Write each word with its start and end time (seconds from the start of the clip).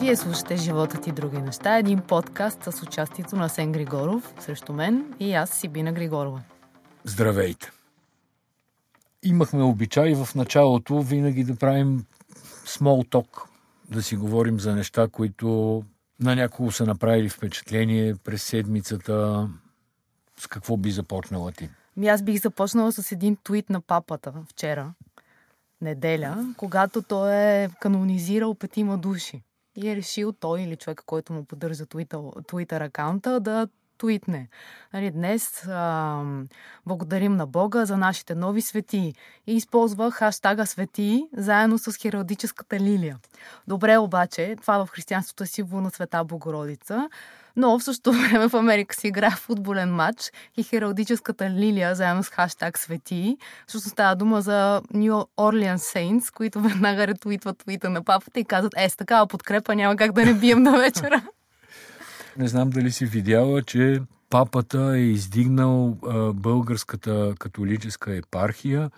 Вие 0.00 0.16
слушате 0.16 0.56
Животът 0.56 1.06
и 1.06 1.12
други 1.12 1.38
неща, 1.38 1.78
един 1.78 2.00
подкаст 2.00 2.64
с 2.64 2.82
участието 2.82 3.36
на 3.36 3.48
Сен 3.48 3.72
Григоров 3.72 4.34
срещу 4.40 4.72
мен 4.72 5.14
и 5.20 5.34
аз 5.34 5.50
Сибина 5.50 5.92
Григорова. 5.92 6.42
Здравейте! 7.04 7.70
Имахме 9.22 9.62
обичай 9.62 10.14
в 10.14 10.34
началото 10.34 11.02
винаги 11.02 11.44
да 11.44 11.56
правим 11.56 12.04
small 12.66 13.08
talk, 13.08 13.42
да 13.90 14.02
си 14.02 14.16
говорим 14.16 14.60
за 14.60 14.74
неща, 14.74 15.08
които 15.08 15.82
на 16.20 16.36
някого 16.36 16.72
са 16.72 16.86
направили 16.86 17.28
впечатление 17.28 18.14
през 18.24 18.42
седмицата. 18.42 19.48
С 20.40 20.46
какво 20.46 20.76
би 20.76 20.90
започнала 20.90 21.52
ти? 21.52 21.68
Ми 21.96 22.08
аз 22.08 22.22
бих 22.22 22.42
започнала 22.42 22.92
с 22.92 23.12
един 23.12 23.36
твит 23.44 23.70
на 23.70 23.80
папата 23.80 24.34
вчера, 24.48 24.94
неделя, 25.80 26.54
когато 26.56 27.02
той 27.02 27.34
е 27.34 27.70
канонизирал 27.80 28.54
петима 28.54 28.98
души 28.98 29.42
и 29.76 29.88
е 29.88 29.96
решил 29.96 30.32
той 30.32 30.60
или 30.60 30.76
човека, 30.76 31.04
който 31.06 31.32
му 31.32 31.44
поддържа 31.44 31.86
Twitter, 31.86 32.86
акаунта, 32.86 33.40
да 33.40 33.68
твитне. 33.98 34.48
Нали, 34.94 35.10
днес 35.10 35.66
а, 35.68 36.22
благодарим 36.86 37.36
на 37.36 37.46
Бога 37.46 37.84
за 37.84 37.96
нашите 37.96 38.34
нови 38.34 38.62
свети 38.62 39.14
и 39.46 39.56
използва 39.56 40.10
хаштага 40.10 40.66
свети 40.66 41.26
заедно 41.36 41.78
с 41.78 41.96
хералдическата 41.96 42.80
лилия. 42.80 43.18
Добре 43.68 43.98
обаче, 43.98 44.56
това 44.60 44.84
в 44.84 44.90
християнството 44.90 45.42
е 45.42 45.46
символ 45.46 45.80
на 45.80 45.90
света 45.90 46.24
Богородица, 46.24 47.08
но 47.56 47.78
в 47.78 47.84
същото 47.84 48.12
време 48.12 48.48
в 48.48 48.54
Америка 48.54 48.96
се 48.96 49.08
играе 49.08 49.30
футболен 49.30 49.94
матч 49.94 50.32
и 50.56 50.62
хералдическата 50.62 51.50
лилия 51.50 51.94
заедно 51.94 52.22
с 52.22 52.28
хаштаг 52.28 52.78
свети. 52.78 53.36
Също 53.66 53.88
става 53.88 54.16
дума 54.16 54.40
за 54.40 54.82
New 54.94 55.26
Orleans 55.36 55.76
Saints, 55.76 56.32
които 56.34 56.60
веднага 56.60 57.06
ретуитват 57.06 57.58
твита 57.58 57.90
на 57.90 58.04
папата 58.04 58.40
и 58.40 58.44
казват, 58.44 58.72
е, 58.76 58.88
с 58.88 58.96
такава 58.96 59.26
подкрепа 59.26 59.74
няма 59.74 59.96
как 59.96 60.12
да 60.12 60.24
не 60.24 60.34
бием 60.34 60.62
на 60.62 60.78
вечера. 60.78 61.22
Не 62.38 62.48
знам 62.48 62.70
дали 62.70 62.90
си 62.90 63.06
видяла, 63.06 63.62
че 63.62 64.02
папата 64.30 64.92
е 64.96 65.00
издигнал 65.00 65.98
българската 66.34 67.34
католическа 67.38 68.16
епархия 68.16 68.90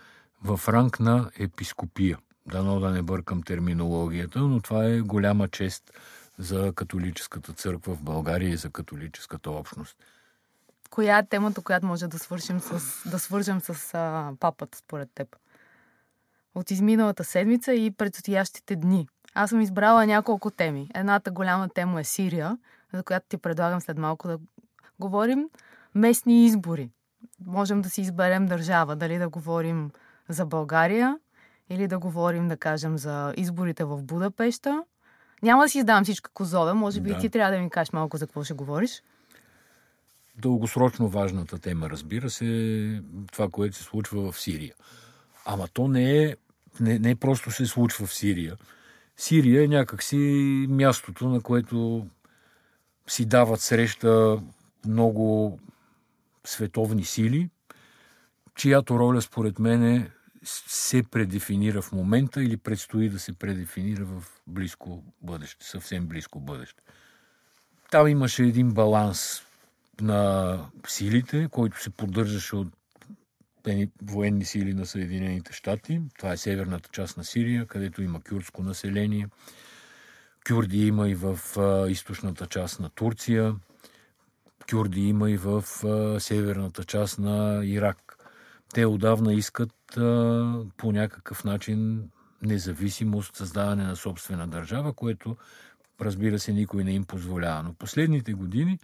в 0.44 0.61
ранг 0.69 1.00
на 1.00 1.31
епископия. 1.39 2.19
Дано 2.47 2.81
да 2.81 2.91
не 2.91 3.03
бъркам 3.03 3.42
терминологията, 3.42 4.39
но 4.39 4.61
това 4.61 4.84
е 4.84 5.00
голяма 5.00 5.48
чест 5.48 5.92
за 6.39 6.72
католическата 6.77 7.53
църква 7.53 7.94
в 7.94 8.03
България 8.03 8.50
и 8.50 8.56
за 8.56 8.70
католическата 8.70 9.50
общност. 9.50 9.97
Коя 10.91 11.19
е 11.19 11.27
темата, 11.27 11.61
която 11.61 11.86
може 11.86 12.06
да, 12.06 12.19
свършим 12.19 12.61
с, 12.61 13.03
да 13.11 13.19
свържем 13.19 13.61
с 13.61 13.94
а, 13.94 14.33
папата, 14.41 14.78
според 14.78 15.09
теб? 15.14 15.36
От 16.55 16.70
изминалата 16.70 17.25
седмица 17.25 17.72
и 17.72 17.91
предстоящите 17.91 18.77
дни. 18.77 19.09
Аз 19.34 19.50
съм 19.50 19.61
избрала 19.61 20.06
няколко 20.06 20.50
теми. 20.50 20.91
Едната 20.94 21.31
голяма 21.31 21.69
тема 21.69 22.00
е 22.00 22.05
Сирия, 22.05 22.59
за 22.94 23.03
която 23.03 23.27
ти 23.28 23.36
предлагам 23.36 23.81
след 23.81 23.98
малко 23.98 24.28
да 24.28 24.39
говорим. 25.00 25.48
Местни 25.94 26.47
избори. 26.47 26.91
Можем 27.47 27.83
да 27.83 27.91
си 27.91 28.00
изберем 28.00 28.47
държава. 28.47 28.97
Дали 28.97 29.19
да 29.19 29.28
говорим 29.28 29.91
за 30.28 30.47
България 30.47 31.19
или 31.70 31.89
да 31.89 31.98
говорим, 31.98 32.48
да 32.48 32.56
кажем, 32.56 32.98
за 32.98 33.34
изборите 33.36 33.84
в 33.84 34.03
Будапеща 34.03 34.84
няма 35.42 35.62
да 35.62 35.69
си 35.69 35.78
издавам 35.78 36.05
всичка 36.05 36.31
козове. 36.31 36.72
Може 36.72 37.00
би 37.00 37.11
да. 37.11 37.16
и 37.16 37.20
ти 37.20 37.31
трябва 37.31 37.56
да 37.56 37.62
ми 37.62 37.70
кажеш 37.70 37.92
малко 37.92 38.16
за 38.16 38.27
какво 38.27 38.44
ще 38.44 38.55
говориш. 38.55 39.03
Дългосрочно 40.39 41.09
важната 41.09 41.59
тема, 41.59 41.91
разбира 41.91 42.31
се, 42.31 43.03
това, 43.33 43.48
което 43.48 43.77
се 43.77 43.83
случва 43.83 44.33
в 44.33 44.41
Сирия. 44.41 44.75
Ама 45.47 45.69
то 45.72 45.89
не 45.89 46.22
е, 46.22 46.36
не, 46.81 46.98
не 46.98 47.14
просто 47.14 47.50
се 47.50 47.66
случва 47.66 48.06
в 48.06 48.14
Сирия. 48.14 48.56
Сирия 49.16 49.64
е 49.64 49.69
някакси 49.69 50.16
мястото, 50.69 51.28
на 51.28 51.41
което 51.41 52.06
си 53.09 53.25
дават 53.25 53.61
среща 53.61 54.43
много 54.87 55.59
световни 56.45 57.05
сили, 57.05 57.51
чиято 58.57 58.99
роля 58.99 59.23
според 59.23 59.59
мен 59.59 59.85
е 59.85 60.11
се 60.43 61.03
предефинира 61.03 61.83
в 61.83 61.93
момента 61.93 62.43
или 62.43 62.57
предстои 62.57 63.09
да 63.09 63.19
се 63.19 63.33
предефинира 63.33 64.05
в 64.05 64.25
близко 64.47 65.03
бъдеще, 65.23 65.67
съвсем 65.67 66.07
близко 66.07 66.41
бъдеще. 66.41 66.83
Там 67.91 68.09
имаше 68.09 68.43
един 68.43 68.73
баланс 68.73 69.43
на 70.01 70.61
силите, 70.89 71.49
който 71.51 71.83
се 71.83 71.91
поддържаше 71.91 72.57
от 72.57 72.69
военни 74.03 74.45
сили 74.45 74.75
на 74.75 74.87
Съединените 74.87 75.53
щати. 75.53 76.01
Това 76.19 76.33
е 76.33 76.37
северната 76.37 76.89
част 76.93 77.17
на 77.17 77.25
Сирия, 77.25 77.67
където 77.67 78.03
има 78.03 78.21
кюрдско 78.21 78.63
население. 78.63 79.29
Кюрди 80.48 80.86
има 80.86 81.09
и 81.09 81.14
в 81.14 81.38
източната 81.88 82.47
част 82.47 82.81
на 82.81 82.88
Турция. 82.88 83.56
Кюрди 84.70 85.00
има 85.00 85.31
и 85.31 85.36
в 85.36 85.64
северната 86.20 86.84
част 86.84 87.19
на 87.19 87.60
Ирак 87.64 88.16
те 88.75 88.86
отдавна 88.86 89.34
искат 89.34 89.97
а, 89.97 90.64
по 90.76 90.92
някакъв 90.92 91.44
начин 91.44 92.10
независимост, 92.42 93.36
създаване 93.36 93.84
на 93.84 93.97
собствена 93.97 94.48
държава, 94.48 94.92
което 94.92 95.36
разбира 96.00 96.38
се 96.38 96.53
никой 96.53 96.84
не 96.84 96.92
им 96.92 97.04
позволява. 97.04 97.62
Но 97.62 97.75
последните 97.75 98.32
години 98.32 98.78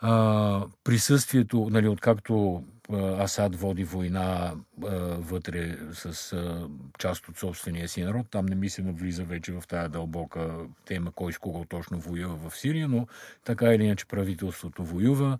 а, 0.00 0.66
присъствието, 0.84 1.68
нали, 1.70 1.88
откакто 1.88 2.64
Асад 2.92 3.56
води 3.56 3.84
война 3.84 4.54
а, 4.84 4.88
вътре 5.18 5.78
с 5.92 6.32
а, 6.32 6.68
част 6.98 7.28
от 7.28 7.38
собствения 7.38 7.88
си 7.88 8.02
народ. 8.02 8.26
Там 8.30 8.46
не 8.46 8.54
ми 8.54 8.70
се 8.70 8.82
навлиза 8.82 9.24
вече 9.24 9.52
в 9.52 9.62
тая 9.68 9.88
дълбока 9.88 10.56
тема 10.84 11.12
кой 11.12 11.32
с 11.32 11.38
кого 11.38 11.64
точно 11.64 11.98
воюва 11.98 12.50
в 12.50 12.56
Сирия, 12.56 12.88
но 12.88 13.06
така 13.44 13.74
или 13.74 13.84
иначе 13.84 14.06
правителството 14.06 14.84
воюва. 14.84 15.38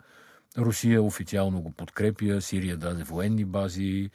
Русия 0.59 1.03
официално 1.03 1.61
го 1.61 1.71
подкрепя, 1.71 2.41
Сирия 2.41 2.77
даде 2.77 3.03
военни 3.03 3.45
бази, 3.45 4.11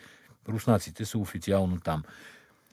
руснаците 0.49 1.05
са 1.05 1.17
официално 1.17 1.79
там. 1.79 2.03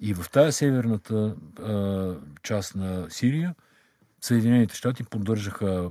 И 0.01 0.15
в 0.15 0.31
тази 0.31 0.53
северната 0.53 1.35
а, 1.63 2.15
част 2.43 2.75
на 2.75 3.11
Сирия 3.11 3.55
Съединените 4.23 4.75
щати 4.75 5.05
поддържаха 5.05 5.91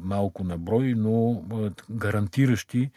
малко 0.00 0.44
на 0.44 0.58
брой, 0.58 0.94
но 0.96 1.42
гарантиращи 1.90 2.90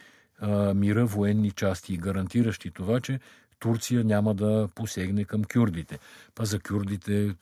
мира 0.74 1.06
военни 1.06 1.50
части 1.50 1.94
и 1.94 1.98
гарантиращи 1.98 2.70
това, 2.70 3.00
че 3.00 3.20
Турция 3.58 4.04
няма 4.04 4.34
да 4.34 4.68
посегне 4.74 5.24
към 5.24 5.42
кюрдите. 5.44 5.98
Па 6.34 6.44
за 6.44 6.60
кюрдите, 6.60 7.34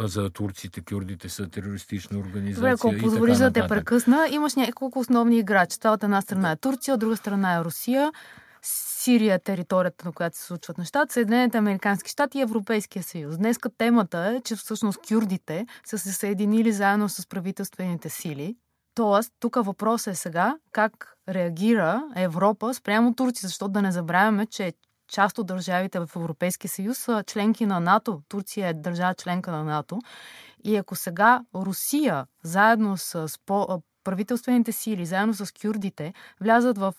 а 0.00 0.08
за 0.08 0.30
турците, 0.30 0.80
кюрдите 0.80 1.28
са 1.28 1.48
терористична 1.48 2.18
организация. 2.18 2.54
Добре, 2.54 2.70
ако 2.70 3.02
позволиш 3.02 3.38
да 3.38 3.50
те 3.50 3.66
прекъсна, 3.68 4.28
имаш 4.30 4.54
няколко 4.54 4.98
основни 4.98 5.38
играчи. 5.38 5.78
Това 5.78 5.92
от 5.92 6.04
една 6.04 6.20
страна 6.20 6.50
е 6.50 6.56
Турция, 6.56 6.94
от 6.94 7.00
друга 7.00 7.16
страна 7.16 7.54
е 7.54 7.64
Русия. 7.64 8.12
Сирия, 8.64 9.38
територията, 9.38 10.06
на 10.06 10.12
която 10.12 10.36
се 10.36 10.44
случват 10.44 10.78
нещата, 10.78 11.12
Съединените 11.12 11.58
Американски 11.58 12.10
щати 12.10 12.38
и 12.38 12.40
Европейския 12.40 13.02
съюз. 13.02 13.38
Днеска 13.38 13.70
темата 13.70 14.18
е, 14.36 14.40
че 14.40 14.56
всъщност 14.56 14.98
кюрдите 15.08 15.66
са 15.84 15.98
се 15.98 16.12
съединили 16.12 16.72
заедно 16.72 17.08
с 17.08 17.28
правителствените 17.28 18.08
сили. 18.08 18.56
Тоест, 18.94 19.32
тук 19.40 19.56
въпросът 19.60 20.14
е 20.14 20.16
сега 20.16 20.56
как 20.72 21.16
реагира 21.28 22.02
Европа 22.16 22.74
спрямо 22.74 23.14
Турция, 23.14 23.48
защото 23.48 23.72
да 23.72 23.82
не 23.82 23.92
забравяме, 23.92 24.46
че 24.46 24.72
част 25.08 25.38
от 25.38 25.46
държавите 25.46 25.98
в 25.98 26.10
Европейския 26.16 26.70
съюз 26.70 26.98
са 26.98 27.24
членки 27.26 27.66
на 27.66 27.80
НАТО. 27.80 28.22
Турция 28.28 28.68
е 28.68 28.74
държава 28.74 29.14
членка 29.14 29.50
на 29.50 29.64
НАТО. 29.64 29.98
И 30.64 30.76
ако 30.76 30.96
сега 30.96 31.40
Русия, 31.54 32.26
заедно 32.42 32.96
с 32.96 33.38
правителствените 34.04 34.72
сили, 34.72 35.06
заедно 35.06 35.34
с 35.34 35.52
кюрдите, 35.62 36.14
влязат 36.40 36.78
в 36.78 36.94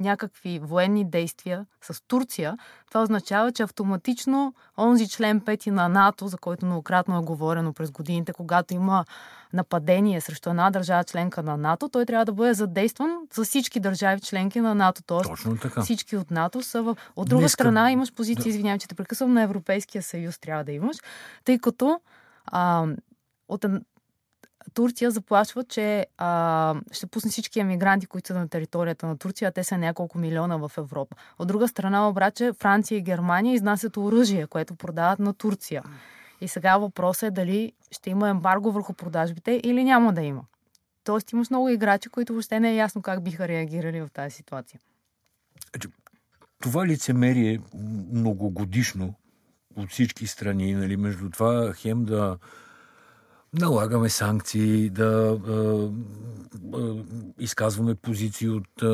някакви 0.00 0.58
военни 0.58 1.04
действия 1.04 1.66
с 1.80 2.02
Турция, 2.08 2.58
това 2.88 3.02
означава, 3.02 3.52
че 3.52 3.62
автоматично 3.62 4.54
онзи 4.78 5.08
член 5.08 5.40
5 5.40 5.70
на 5.70 5.88
НАТО, 5.88 6.28
за 6.28 6.38
който 6.38 6.66
многократно 6.66 7.18
е 7.18 7.22
говорено 7.22 7.72
през 7.72 7.90
годините, 7.90 8.32
когато 8.32 8.74
има 8.74 9.04
нападение 9.52 10.20
срещу 10.20 10.50
една 10.50 10.70
държава 10.70 11.04
членка 11.04 11.42
на 11.42 11.56
НАТО, 11.56 11.88
той 11.88 12.06
трябва 12.06 12.24
да 12.24 12.32
бъде 12.32 12.54
задействан 12.54 13.16
за 13.34 13.44
всички 13.44 13.80
държави 13.80 14.20
членки 14.20 14.60
на 14.60 14.74
НАТО. 14.74 15.02
Тоест, 15.06 15.30
Точно 15.30 15.56
така. 15.56 15.82
всички 15.82 16.16
от 16.16 16.30
НАТО 16.30 16.62
са 16.62 16.82
в... 16.82 16.96
От 17.16 17.28
друга 17.28 17.40
Днеска... 17.40 17.54
страна 17.54 17.90
имаш 17.90 18.12
позиция, 18.12 18.42
да. 18.42 18.48
извинявам, 18.48 18.78
че 18.78 18.88
те 18.88 18.94
прекъсвам, 18.94 19.32
на 19.32 19.42
Европейския 19.42 20.02
съюз 20.02 20.38
трябва 20.38 20.64
да 20.64 20.72
имаш, 20.72 20.96
тъй 21.44 21.58
като 21.58 22.00
а, 22.46 22.86
от 23.48 23.64
Турция 24.74 25.10
заплашва, 25.10 25.64
че 25.64 26.06
а, 26.18 26.74
ще 26.92 27.06
пусне 27.06 27.30
всички 27.30 27.60
емигранти, 27.60 28.06
които 28.06 28.26
са 28.26 28.34
на 28.34 28.48
територията 28.48 29.06
на 29.06 29.18
Турция, 29.18 29.52
те 29.52 29.64
са 29.64 29.78
няколко 29.78 30.18
милиона 30.18 30.56
в 30.56 30.72
Европа. 30.78 31.16
От 31.38 31.48
друга 31.48 31.68
страна, 31.68 32.08
обаче, 32.08 32.52
Франция 32.52 32.98
и 32.98 33.02
Германия 33.02 33.54
изнасят 33.54 33.96
оръжие, 33.96 34.46
което 34.46 34.74
продават 34.74 35.18
на 35.18 35.34
Турция. 35.34 35.82
И 36.40 36.48
сега 36.48 36.78
въпросът 36.78 37.22
е 37.22 37.30
дали 37.30 37.72
ще 37.90 38.10
има 38.10 38.28
ембарго 38.28 38.72
върху 38.72 38.92
продажбите 38.92 39.60
или 39.64 39.84
няма 39.84 40.12
да 40.12 40.22
има. 40.22 40.44
Тоест 41.04 41.32
имаш 41.32 41.50
много 41.50 41.68
играчи, 41.68 42.08
които 42.08 42.32
въобще 42.32 42.60
не 42.60 42.70
е 42.70 42.76
ясно 42.76 43.02
как 43.02 43.22
биха 43.22 43.48
реагирали 43.48 44.00
в 44.00 44.08
тази 44.12 44.36
ситуация. 44.36 44.80
това 46.62 46.86
лицемерие 46.86 47.60
многогодишно 48.12 49.14
от 49.76 49.90
всички 49.90 50.26
страни, 50.26 50.74
нали, 50.74 50.96
между 50.96 51.30
това 51.30 51.72
хем 51.72 52.04
да 52.04 52.38
налагаме 53.54 54.08
санкции, 54.08 54.90
да 54.90 55.38
а, 55.48 55.88
а, 56.76 56.94
изказваме 57.38 57.94
позиции 57.94 58.48
от 58.48 58.82
а, 58.82 58.86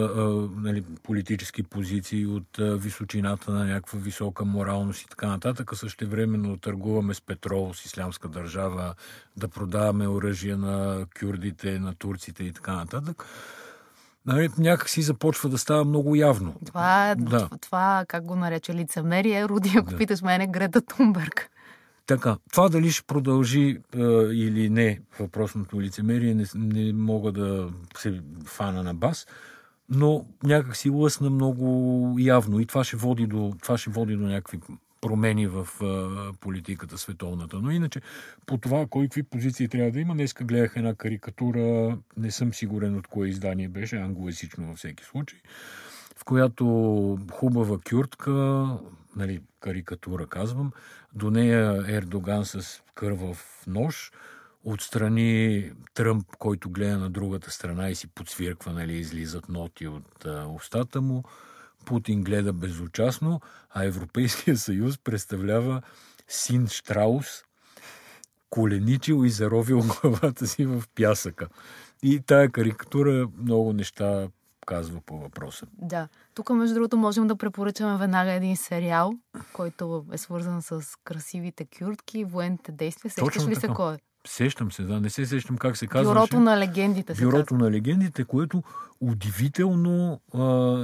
нали, 0.57 0.85
политически 1.03 1.62
позиции 1.62 2.27
от 2.27 2.59
а, 2.59 2.77
височината 2.77 3.53
на 3.53 3.65
някаква 3.65 3.99
висока 3.99 4.45
моралност 4.45 5.03
и 5.03 5.09
така 5.09 5.27
нататък, 5.27 5.71
също 5.75 6.09
времено 6.09 6.57
търгуваме 6.57 7.15
с 7.15 7.21
петрол 7.21 7.75
с 7.75 7.85
ислямска 7.85 8.29
държава, 8.29 8.95
да 9.37 9.49
продаваме 9.49 10.09
оръжие 10.09 10.57
на 10.57 11.06
кюрдите, 11.21 11.79
на 11.79 11.95
турците 11.95 12.45
и 12.45 12.53
така 12.53 12.73
нататък 12.73 13.27
нали, 14.27 14.49
някак 14.59 14.89
си 14.89 15.03
започва 15.03 15.49
да 15.49 15.59
става 15.59 15.85
много 15.85 16.15
явно. 16.15 16.55
Това, 16.67 17.15
да. 17.19 17.49
това 17.61 18.05
как 18.09 18.25
го 18.25 18.37
нарече 18.37 18.75
лицемерие, 18.75 19.49
Руди, 19.49 19.73
ако 19.77 19.91
да. 19.91 19.97
питаш 19.97 20.23
мене, 20.23 20.47
Грета 20.47 20.81
Тунберг. 20.81 21.51
Така, 22.06 22.37
това 22.52 22.69
дали 22.69 22.91
ще 22.91 23.06
продължи 23.06 23.79
а, 23.94 23.99
или 24.32 24.70
не 24.70 25.00
въпросното 25.20 25.81
лицемерие, 25.81 26.35
не, 26.35 26.44
не 26.55 26.93
мога 26.93 27.32
да 27.32 27.70
се 27.97 28.20
фана 28.44 28.82
на 28.82 28.94
бас, 28.94 29.26
но 29.88 30.26
някак 30.43 30.76
си 30.76 30.91
лъсна 30.91 31.31
много 31.31 32.17
явно 32.19 32.61
и 32.61 32.67
това 32.67 32.85
ще 32.85 32.97
води 32.97 33.26
до, 33.26 33.52
това 33.62 33.79
ще 33.79 33.91
води 33.91 34.17
до 34.17 34.26
някакви 34.26 34.61
промени 35.00 35.47
в 35.47 35.69
а, 35.82 36.32
политиката 36.41 36.99
световната. 36.99 37.56
Но 37.62 37.70
иначе, 37.70 38.00
по 38.46 38.58
това, 38.58 38.87
кой 38.91 39.05
какви 39.05 39.23
позиции 39.23 39.69
трябва 39.69 39.91
да 39.91 40.00
има, 40.00 40.14
днеска 40.14 40.44
гледах 40.44 40.73
една 40.76 40.94
карикатура, 40.94 41.99
не 42.17 42.31
съм 42.31 42.55
сигурен 42.55 42.96
от 42.96 43.06
кое 43.06 43.29
издание 43.29 43.69
беше, 43.69 43.96
англоязично 43.96 44.67
във 44.67 44.79
всеки 44.79 45.05
случай, 45.05 45.38
в 46.20 46.25
която 46.25 46.64
хубава 47.32 47.78
кюртка, 47.90 48.67
нали, 49.17 49.43
карикатура 49.61 50.26
казвам, 50.26 50.72
до 51.14 51.31
нея 51.31 51.84
Ердоган 51.88 52.44
с 52.44 52.82
кървав 52.94 53.64
нож, 53.67 54.12
отстрани 54.64 55.70
Тръмп, 55.94 56.37
който 56.38 56.70
гледа 56.70 56.99
на 56.99 57.11
другата 57.11 57.50
страна 57.50 57.90
и 57.90 57.94
си 57.94 58.06
подсвирква, 58.06 58.72
нали, 58.72 58.93
излизат 58.93 59.49
ноти 59.49 59.88
от 59.88 60.26
а, 60.26 60.46
устата 60.46 61.00
му, 61.00 61.22
Путин 61.84 62.22
гледа 62.22 62.52
безучастно, 62.52 63.40
а 63.70 63.84
Европейския 63.84 64.56
съюз 64.56 64.99
представлява 64.99 65.82
син 66.28 66.67
Штраус, 66.69 67.26
коленичил 68.50 69.25
и 69.25 69.31
заровил 69.31 69.82
главата 70.02 70.46
си 70.46 70.64
в 70.64 70.82
пясъка. 70.94 71.49
И 72.02 72.20
тая 72.20 72.50
карикатура 72.50 73.28
много 73.38 73.72
неща 73.72 74.28
казва 74.70 75.00
по 75.06 75.19
въпроса. 75.19 75.67
Да. 75.82 76.08
Тук, 76.34 76.50
между 76.50 76.75
другото, 76.75 76.96
можем 76.96 77.26
да 77.26 77.37
препоръчаме 77.37 77.99
веднага 77.99 78.32
един 78.32 78.56
сериал, 78.56 79.12
който 79.52 80.05
е 80.12 80.19
свързан 80.19 80.62
с 80.62 80.82
красивите 81.05 81.67
кюртки, 81.78 82.25
военните 82.25 82.72
действия. 82.72 83.11
Сещаш 83.11 83.46
ли 83.46 83.55
се 83.55 83.69
кой 83.69 83.94
е? 83.94 83.99
Сещам 84.26 84.72
се, 84.72 84.82
да. 84.82 85.00
Не 85.00 85.11
се 85.11 85.26
сещам 85.26 85.58
как 85.58 85.76
се 85.76 85.87
казва. 85.87 86.14
Бюрото 86.14 86.40
на 86.40 86.58
легендите. 86.58 87.14
Бюрото 87.14 87.55
казва. 87.55 87.64
на 87.64 87.70
легендите, 87.70 88.25
което 88.25 88.62
удивително. 89.00 90.20
А, 90.34 90.38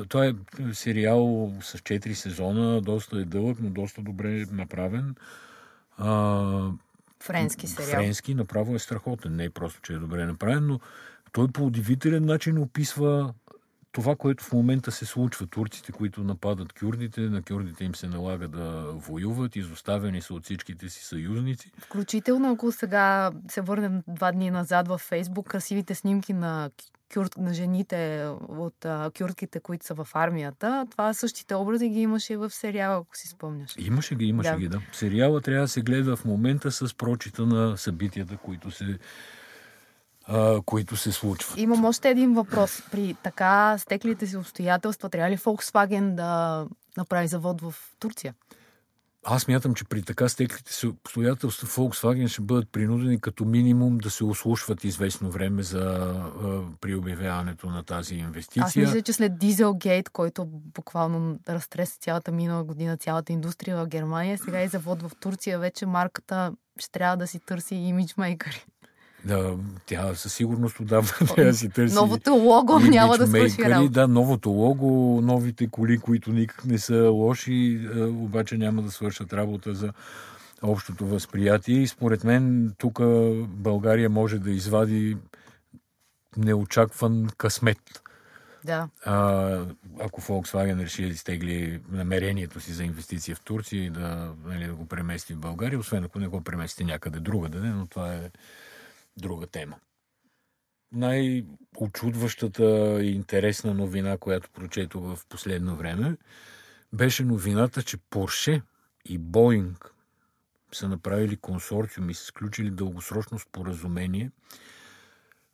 това 0.08 0.26
е 0.26 0.34
сериал 0.72 1.52
с 1.60 1.78
4 1.78 2.12
сезона, 2.12 2.80
доста 2.80 3.18
е 3.18 3.24
дълъг, 3.24 3.58
но 3.60 3.70
доста 3.70 4.02
добре 4.02 4.44
направен. 4.52 5.14
А, 5.98 6.70
френски 7.22 7.66
сериал. 7.66 7.90
Френски, 7.90 8.34
направо 8.34 8.74
е 8.74 8.78
страхотен. 8.78 9.36
Не 9.36 9.44
е 9.44 9.50
просто, 9.50 9.80
че 9.82 9.92
е 9.92 9.96
добре 9.98 10.26
направен, 10.26 10.66
но 10.66 10.80
той 11.32 11.48
по 11.48 11.66
удивителен 11.66 12.24
начин 12.24 12.58
описва 12.58 13.34
това, 13.96 14.16
което 14.16 14.44
в 14.44 14.52
момента 14.52 14.93
се 14.93 15.06
случва. 15.06 15.46
Турците, 15.46 15.93
които 15.93 16.25
нападат 16.25 16.72
кюрдите, 16.72 17.20
на 17.20 17.43
кюрдите 17.43 17.84
им 17.84 17.94
се 17.94 18.06
налага 18.06 18.48
да 18.48 18.93
воюват, 18.93 19.56
изоставени 19.56 20.20
са 20.20 20.34
от 20.34 20.44
всичките 20.44 20.88
си 20.88 21.04
съюзници. 21.04 21.70
Включително, 21.78 22.52
ако 22.52 22.72
сега 22.72 23.31
се 23.50 23.60
върнем 23.60 24.02
два 24.08 24.32
дни 24.32 24.50
назад 24.50 24.88
във 24.88 25.00
Фейсбук, 25.00 25.48
красивите 25.48 25.94
снимки 25.94 26.32
на 26.32 26.70
кюрт, 27.14 27.37
на 27.37 27.54
жените 27.54 28.28
от 28.48 28.84
а, 28.84 29.10
кюртките, 29.19 29.60
които 29.60 29.87
са 29.87 29.94
в 29.94 30.08
армията. 30.14 30.87
Това 30.90 31.14
същите 31.14 31.54
образи 31.54 31.88
ги 31.88 32.00
имаше 32.00 32.32
и 32.32 32.37
в 32.37 32.50
сериала, 32.50 32.96
ако 32.96 33.16
си 33.16 33.28
спомняш. 33.28 33.75
Имаше 33.78 34.14
ги, 34.14 34.25
имаше 34.25 34.50
да. 34.50 34.56
ги, 34.56 34.69
да. 34.69 34.81
Сериала 34.93 35.40
трябва 35.40 35.64
да 35.64 35.69
се 35.69 35.82
гледа 35.82 36.16
в 36.16 36.25
момента 36.25 36.72
с 36.72 36.94
прочита 36.94 37.46
на 37.46 37.76
събитията, 37.76 38.37
които 38.37 38.70
се 38.70 38.98
а, 40.26 40.61
които 40.67 40.96
се 40.96 41.12
случват. 41.12 41.58
Имам 41.58 41.84
още 41.84 42.11
един 42.11 42.34
въпрос. 42.34 42.82
При 42.90 43.17
така 43.23 43.78
стеклите 43.78 44.26
си 44.26 44.37
обстоятелства, 44.37 45.08
трябва 45.08 45.31
ли 45.31 45.38
Volkswagen 45.38 46.14
да 46.14 46.67
направи 46.96 47.28
завод 47.28 47.61
в 47.61 47.75
Турция? 47.99 48.34
Аз 49.28 49.49
мятам, 49.49 49.75
че 49.75 49.84
при 49.84 50.02
така 50.02 50.28
стеклите 50.28 50.73
си 50.73 50.87
обстоятелства 50.87 51.69
Volkswagen 51.69 52.28
ще 52.28 52.43
бъдат 52.43 52.73
принудени 52.73 53.20
като 53.20 53.44
минимум 53.44 53.99
да 53.99 54.11
се 54.11 54.25
ослушват 54.25 54.84
известно 54.84 55.31
време 55.31 55.62
за 55.62 55.81
а, 55.81 56.62
при 56.81 56.94
обявяването 56.94 57.67
на 57.70 57.82
тази 57.82 58.14
инвестиция. 58.14 58.64
Аз 58.64 58.76
мисля, 58.76 59.02
че 59.02 59.12
след 59.12 59.38
Дизелгейт, 59.38 60.08
който 60.08 60.44
буквално 60.49 61.38
разтреса 61.49 61.99
цялата 62.00 62.32
минала 62.32 62.64
година, 62.64 62.96
цялата 62.96 63.32
индустрия 63.32 63.76
в 63.76 63.87
Германия, 63.87 64.38
сега 64.38 64.62
и 64.62 64.69
завод 64.69 65.02
в 65.02 65.11
Турция, 65.20 65.58
вече 65.58 65.87
марката 65.87 66.52
ще 66.79 66.90
трябва 66.90 67.17
да 67.17 67.26
си 67.26 67.40
търси 67.46 67.75
имиджмейкъри. 67.75 68.64
Да, 69.26 69.56
тя 69.87 70.14
със 70.14 70.34
сигурност 70.34 70.81
отдавна 70.81 71.08
трябва 71.08 71.44
да 71.44 71.55
си 71.55 71.69
търси. 71.69 71.94
Новото 71.94 72.34
лого 72.34 72.78
няма 72.78 73.19
да 73.19 73.26
свърши 73.26 73.62
работа. 73.62 73.90
Да, 73.90 74.08
новото 74.08 74.50
лого, 74.50 75.20
новите 75.23 75.69
коли, 75.69 75.99
които 75.99 76.32
никак 76.32 76.64
не 76.64 76.78
са 76.78 77.08
лоши, 77.08 77.88
обаче 77.96 78.58
няма 78.58 78.82
да 78.82 78.90
свършат 78.90 79.32
работа 79.32 79.75
за 79.75 79.93
общото 80.62 81.06
възприятие. 81.06 81.76
И 81.76 81.87
според 81.87 82.25
мен 82.25 82.73
тук 82.78 83.00
България 83.49 84.11
може 84.11 84.38
да 84.38 84.50
извади 84.50 85.17
неочакван 86.37 87.29
късмет. 87.37 88.02
Да. 88.64 88.88
А, 89.05 89.61
ако 90.00 90.20
Volkswagen 90.20 90.82
реши 90.82 91.02
да 91.02 91.08
изтегли 91.08 91.81
намерението 91.93 92.61
си 92.61 92.72
за 92.72 92.84
инвестиция 92.84 93.37
в 93.37 93.40
Турция 93.40 93.84
и 93.84 93.90
да, 93.90 94.32
нали, 94.44 94.67
да 94.67 94.75
го 94.75 94.87
премести 94.87 95.34
в 95.34 95.38
България, 95.38 95.79
освен 95.79 96.05
ако 96.05 96.19
не 96.19 96.26
го 96.26 96.40
премести 96.40 96.84
някъде 96.84 97.20
другаде, 97.20 97.58
но 97.58 97.87
това 97.87 98.14
е 98.14 98.31
друга 99.16 99.46
тема. 99.46 99.76
Най-очудващата 100.92 102.98
и 103.02 103.10
интересна 103.10 103.74
новина, 103.74 104.18
която 104.18 104.50
прочетох 104.50 105.02
в 105.02 105.26
последно 105.28 105.76
време, 105.76 106.16
беше 106.92 107.24
новината, 107.24 107.82
че 107.82 107.96
Порше 107.96 108.62
и 109.05 109.19
Боинг 109.19 109.93
са 110.72 110.88
направили 110.88 111.36
консорциум 111.36 112.10
и 112.10 112.14
са 112.14 112.24
сключили 112.24 112.70
дългосрочно 112.70 113.38
споразумение 113.38 114.31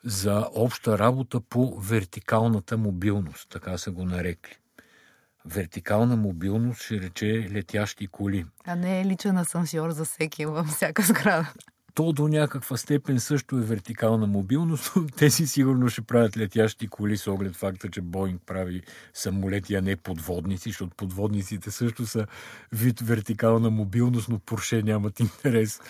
за 0.05 0.49
обща 0.55 0.99
работа 0.99 1.41
по 1.41 1.81
вертикалната 1.81 2.79
мобилност, 2.79 3.49
така 3.51 3.79
са 3.79 3.91
го 3.91 4.05
нарекли. 4.05 4.57
Вертикална 5.45 6.17
мобилност 6.17 6.83
ще 6.83 7.01
рече 7.01 7.49
летящи 7.53 8.07
коли. 8.07 8.47
А 8.67 8.75
не 8.75 9.01
е 9.01 9.05
личен 9.05 9.37
асансьор 9.37 9.91
за 9.91 10.05
всеки 10.05 10.47
във 10.47 10.67
всяка 10.67 11.03
сграда 11.03 11.53
то 11.95 12.13
до 12.13 12.29
някаква 12.29 12.77
степен 12.77 13.21
също 13.21 13.59
е 13.59 13.61
вертикална 13.61 14.27
мобилност, 14.27 14.93
но 14.97 15.07
те 15.17 15.31
си 15.31 15.47
сигурно 15.47 15.89
ще 15.89 16.03
правят 16.03 16.37
летящи 16.37 16.87
коли 16.87 17.17
с 17.17 17.27
оглед 17.27 17.57
факта, 17.57 17.89
че 17.91 18.01
Боинг 18.01 18.43
прави 18.47 18.83
самолети, 19.15 19.75
а 19.75 19.83
не 19.83 19.97
подводници, 19.97 20.69
защото 20.69 20.97
подводниците 20.97 21.71
също 21.71 22.07
са 22.07 22.27
вид 22.73 23.01
вертикална 23.01 23.71
мобилност, 23.71 24.29
но 24.29 24.39
Порше 24.39 24.83
нямат 24.83 25.21
интерес 25.21 25.81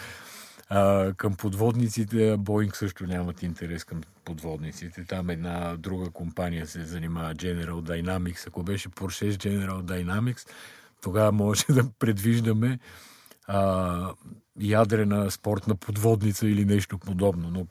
а, 0.69 1.13
към 1.17 1.35
подводниците, 1.35 2.31
а 2.31 2.37
Боинг 2.37 2.77
също 2.77 3.07
нямат 3.07 3.43
интерес 3.43 3.85
към 3.85 4.01
подводниците. 4.25 5.05
Там 5.05 5.31
една 5.31 5.77
друга 5.77 6.11
компания 6.11 6.67
се 6.67 6.85
занимава 6.85 7.35
General 7.35 8.03
Dynamics. 8.03 8.49
Ако 8.49 8.63
беше 8.63 8.89
Porsche 8.89 9.31
с 9.31 9.37
General 9.37 9.83
Dynamics, 9.83 10.49
тогава 11.03 11.33
може 11.33 11.65
да 11.71 11.91
предвиждаме 11.99 12.79
а, 13.47 14.15
ядрена 14.61 15.31
спортна 15.31 15.77
подводница 15.77 16.49
или 16.49 16.65
нещо 16.65 16.99
подобно. 16.99 17.51
Но 17.51 17.67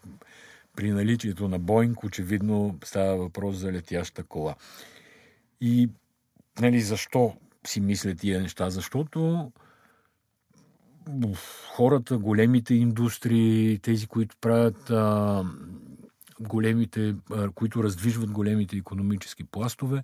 при 0.75 0.91
наличието 0.91 1.47
на 1.47 1.59
Боинг 1.59 2.03
очевидно 2.03 2.79
става 2.83 3.17
въпрос 3.17 3.55
за 3.55 3.71
летяща 3.71 4.23
кола. 4.23 4.55
И 5.61 5.89
нали, 6.61 6.81
защо 6.81 7.33
си 7.67 7.81
мисля 7.81 8.15
тия 8.15 8.41
неща? 8.41 8.69
Защото 8.69 9.51
хората, 11.75 12.17
големите 12.17 12.73
индустрии, 12.73 13.79
тези, 13.79 14.07
които 14.07 14.35
правят 14.41 14.89
а, 14.89 15.43
големите, 16.39 17.15
а, 17.31 17.49
които 17.49 17.83
раздвижват 17.83 18.31
големите 18.31 18.77
економически 18.77 19.43
пластове, 19.43 20.03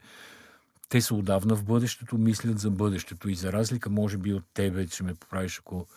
те 0.89 1.01
са 1.01 1.15
отдавна 1.15 1.55
в 1.55 1.63
бъдещето, 1.63 2.17
мислят 2.17 2.59
за 2.59 2.71
бъдещето. 2.71 3.29
И 3.29 3.35
за 3.35 3.53
разлика, 3.53 3.89
може 3.89 4.17
би, 4.17 4.33
от 4.33 4.43
тебе, 4.53 4.87
че 4.87 5.03
ме 5.03 5.13
поправиш, 5.13 5.59
ако 5.59 5.87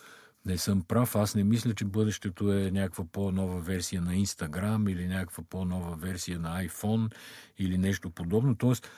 не 0.45 0.57
съм 0.57 0.81
прав. 0.81 1.15
Аз 1.15 1.35
не 1.35 1.43
мисля, 1.43 1.73
че 1.73 1.85
бъдещето 1.85 2.53
е 2.53 2.71
някаква 2.71 3.05
по-нова 3.11 3.59
версия 3.59 4.01
на 4.01 4.13
Instagram 4.13 4.91
или 4.91 5.07
някаква 5.07 5.43
по-нова 5.49 5.95
версия 5.95 6.39
на 6.39 6.67
iPhone 6.67 7.13
или 7.57 7.77
нещо 7.77 8.09
подобно. 8.09 8.55
Тоест, 8.55 8.89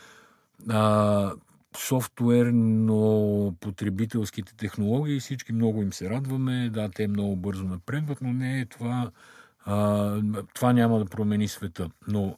а, 0.70 1.34
софтуерно 1.78 3.56
потребителските 3.60 4.56
технологии, 4.56 5.20
всички 5.20 5.54
много 5.54 5.82
им 5.82 5.94
се 5.94 6.10
радваме, 6.10 6.70
да, 6.70 6.90
те 6.90 7.08
много 7.08 7.36
бързо 7.36 7.64
напредват, 7.64 8.22
но 8.22 8.34
не 8.34 8.60
е 8.60 8.66
това, 8.66 9.12
а, 9.66 10.22
това 10.54 10.74
няма 10.74 11.00
да 11.00 11.06
промени 11.06 11.48
света. 11.48 11.90
Но 12.08 12.38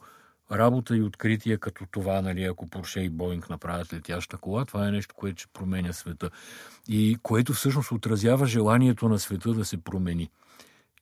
работа 0.51 0.97
и 0.97 1.01
откритие 1.01 1.57
като 1.57 1.85
това, 1.91 2.21
нали, 2.21 2.43
ако 2.43 2.69
Порше 2.69 2.99
и 2.99 3.09
Боинг 3.09 3.49
направят 3.49 3.93
летяща 3.93 4.37
кола, 4.37 4.65
това 4.65 4.87
е 4.87 4.91
нещо, 4.91 5.15
което 5.15 5.41
ще 5.41 5.53
променя 5.53 5.93
света. 5.93 6.29
И 6.87 7.17
което 7.23 7.53
всъщност 7.53 7.91
отразява 7.91 8.45
желанието 8.45 9.09
на 9.09 9.19
света 9.19 9.53
да 9.53 9.65
се 9.65 9.77
промени. 9.77 10.29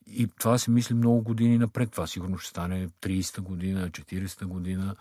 И 0.06 0.28
това 0.38 0.58
се 0.58 0.70
мисли 0.70 0.94
много 0.94 1.22
години 1.22 1.58
напред. 1.58 1.90
Това 1.90 2.06
сигурно 2.06 2.38
ще 2.38 2.50
стане 2.50 2.88
30-та 2.88 3.42
година, 3.42 3.90
40-та 3.90 4.46
година. 4.46 4.96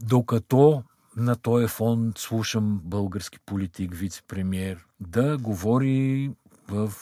Докато 0.00 0.82
на 1.16 1.36
този 1.36 1.66
фон 1.66 2.12
слушам 2.16 2.80
български 2.84 3.38
политик, 3.46 3.94
вице-премьер, 3.94 4.78
да 5.00 5.38
говори 5.38 6.30
в 6.68 6.92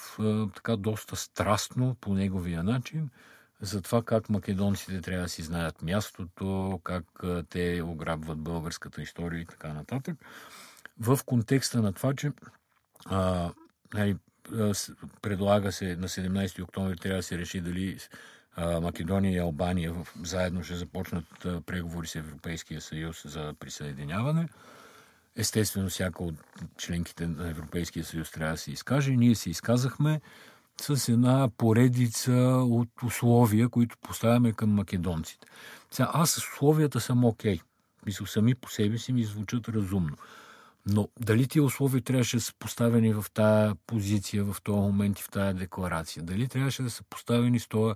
така 0.54 0.76
доста 0.76 1.16
страстно 1.16 1.96
по 2.00 2.14
неговия 2.14 2.62
начин 2.62 3.10
за 3.62 3.82
това 3.82 4.02
как 4.02 4.28
македонците 4.30 5.00
трябва 5.00 5.22
да 5.22 5.28
си 5.28 5.42
знаят 5.42 5.82
мястото, 5.82 6.80
как 6.84 7.04
те 7.48 7.82
ограбват 7.84 8.38
българската 8.38 9.02
история 9.02 9.40
и 9.40 9.46
така 9.46 9.72
нататък. 9.72 10.16
В 11.00 11.18
контекста 11.26 11.82
на 11.82 11.92
това, 11.92 12.14
че 12.14 12.32
а, 13.06 13.50
нали, 13.94 14.16
предлага 15.22 15.72
се 15.72 15.96
на 15.96 16.08
17 16.08 16.62
октомври 16.62 16.96
трябва 16.96 17.16
да 17.16 17.22
се 17.22 17.38
реши 17.38 17.60
дали 17.60 17.98
Македония 18.58 19.32
и 19.32 19.38
Албания 19.38 19.94
заедно 20.22 20.64
ще 20.64 20.74
започнат 20.74 21.24
преговори 21.66 22.06
с 22.06 22.16
Европейския 22.16 22.80
съюз 22.80 23.22
за 23.24 23.54
присъединяване. 23.60 24.48
Естествено, 25.36 25.88
всяка 25.88 26.24
от 26.24 26.34
членките 26.78 27.26
на 27.26 27.50
Европейския 27.50 28.04
съюз 28.04 28.30
трябва 28.30 28.52
да 28.52 28.58
се 28.58 28.72
изкаже. 28.72 29.10
Ние 29.10 29.34
се 29.34 29.50
изказахме 29.50 30.20
с 30.82 31.08
една 31.08 31.48
поредица 31.56 32.32
от 32.62 32.88
условия, 33.06 33.68
които 33.68 33.96
поставяме 34.00 34.52
към 34.52 34.70
македонците. 34.70 35.46
Сега, 35.90 36.10
аз 36.12 36.30
с 36.30 36.38
условията 36.38 37.00
съм 37.00 37.24
окей. 37.24 37.60
Мисля, 38.06 38.26
сами 38.26 38.54
по 38.54 38.70
себе 38.70 38.98
си 38.98 39.12
ми 39.12 39.24
звучат 39.24 39.68
разумно. 39.68 40.16
Но 40.86 41.08
дали 41.20 41.48
тия 41.48 41.64
условия 41.64 42.02
трябваше 42.02 42.36
да 42.36 42.42
са 42.42 42.52
поставени 42.58 43.12
в 43.12 43.24
тая 43.34 43.74
позиция, 43.86 44.44
в 44.44 44.56
този 44.62 44.78
момент 44.78 45.20
и 45.20 45.22
в 45.22 45.28
тая 45.28 45.54
декларация? 45.54 46.22
Дали 46.22 46.48
трябваше 46.48 46.82
да 46.82 46.90
са 46.90 47.02
поставени 47.02 47.60
с 47.60 47.68
този 47.68 47.94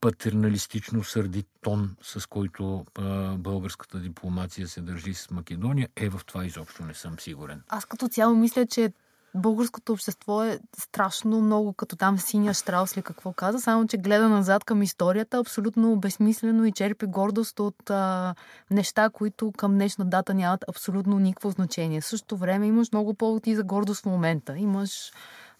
патерналистично 0.00 1.04
сърди 1.04 1.44
тон, 1.60 1.96
с 2.02 2.28
който 2.28 2.84
а, 2.98 3.34
българската 3.36 3.98
дипломация 3.98 4.68
се 4.68 4.80
държи 4.80 5.14
с 5.14 5.30
Македония, 5.30 5.88
е 5.96 6.08
в 6.08 6.20
това 6.26 6.44
изобщо 6.44 6.84
не 6.84 6.94
съм 6.94 7.18
сигурен. 7.18 7.62
Аз 7.68 7.84
като 7.84 8.08
цяло 8.08 8.34
мисля, 8.34 8.66
че 8.66 8.92
българското 9.34 9.92
общество 9.92 10.44
е 10.44 10.58
страшно 10.78 11.40
много 11.40 11.72
като 11.72 11.96
там 11.96 12.18
синя 12.18 12.54
штраус 12.54 12.96
ли 12.96 13.02
какво 13.02 13.32
каза, 13.32 13.60
само 13.60 13.86
че 13.86 13.96
гледа 13.96 14.28
назад 14.28 14.64
към 14.64 14.82
историята, 14.82 15.38
абсолютно 15.38 15.96
безсмислено 15.96 16.64
и 16.64 16.72
черпи 16.72 17.06
гордост 17.06 17.60
от 17.60 17.90
а, 17.90 18.34
неща, 18.70 19.10
които 19.10 19.52
към 19.52 19.72
днешна 19.72 20.04
дата 20.04 20.34
нямат 20.34 20.64
абсолютно 20.68 21.18
никакво 21.18 21.50
значение. 21.50 22.00
В 22.00 22.06
същото 22.06 22.36
време 22.36 22.66
имаш 22.66 22.92
много 22.92 23.14
поводи 23.14 23.54
за 23.54 23.62
гордост 23.62 24.02
в 24.02 24.06
момента. 24.06 24.58
Имаш 24.58 25.12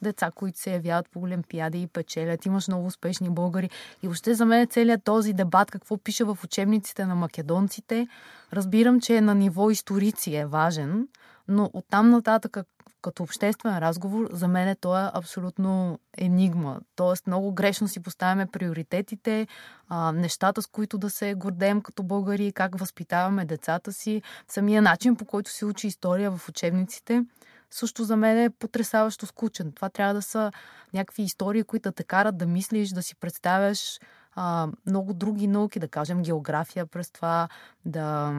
деца, 0.03 0.31
които 0.35 0.59
се 0.59 0.73
явяват 0.73 1.11
по 1.11 1.21
олимпиади 1.21 1.83
и 1.83 1.87
печелят. 1.87 2.47
Имаш 2.47 2.69
много 2.69 2.87
успешни 2.87 3.31
българи. 3.31 3.71
И 4.03 4.07
въобще 4.07 4.35
за 4.35 4.47
мен 4.47 4.67
целият 4.67 5.05
този 5.05 5.33
дебат, 5.33 5.71
какво 5.71 5.97
пише 5.97 6.25
в 6.25 6.39
учебниците 6.45 7.07
на 7.07 7.15
македонците, 7.15 8.09
разбирам, 8.53 9.01
че 9.01 9.21
на 9.21 9.35
ниво 9.35 9.71
историци 9.71 10.35
е 10.35 10.47
важен, 10.47 11.09
но 11.49 11.71
оттам 11.73 12.11
нататък 12.11 12.57
като 13.05 13.23
обществен 13.23 13.79
разговор, 13.79 14.29
за 14.33 14.49
мен 14.49 14.69
е 14.69 14.75
това 14.75 15.05
е 15.05 15.11
абсолютно 15.15 15.99
енигма. 16.19 16.81
Тоест, 16.97 17.27
много 17.27 17.53
грешно 17.53 17.89
си 17.89 18.01
поставяме 18.01 18.47
приоритетите, 18.47 19.47
а, 19.89 20.13
нещата, 20.13 20.63
с 20.63 20.67
които 20.67 20.99
да 20.99 21.11
се 21.11 21.35
гордеем 21.35 21.81
като 21.81 22.03
българи, 22.03 22.53
как 22.53 22.79
възпитаваме 22.79 23.45
децата 23.45 23.93
си, 23.93 24.23
самия 24.49 24.83
начин, 24.83 25.17
по 25.17 25.25
който 25.25 25.51
се 25.51 25.67
учи 25.67 25.87
история 25.87 26.31
в 26.31 26.49
учебниците. 26.49 27.25
Също 27.71 28.05
за 28.05 28.17
мен 28.17 28.39
е 28.39 28.51
потрясаващо 28.51 29.27
скучен. 29.27 29.73
Това 29.73 29.89
трябва 29.89 30.15
да 30.15 30.23
са 30.23 30.53
някакви 30.95 31.23
истории, 31.23 31.65
които 31.65 31.93
те 31.93 32.05
карат 32.05 32.39
да 32.39 32.47
мислиш, 32.47 32.91
да 32.91 33.03
си 33.03 33.17
представяш 33.17 34.01
а, 34.35 34.69
много 34.87 35.15
други 35.15 35.47
науки, 35.47 35.79
да 35.79 35.89
кажем 35.89 36.23
география 36.23 36.87
през 36.87 37.11
това, 37.11 37.49
да 37.85 38.35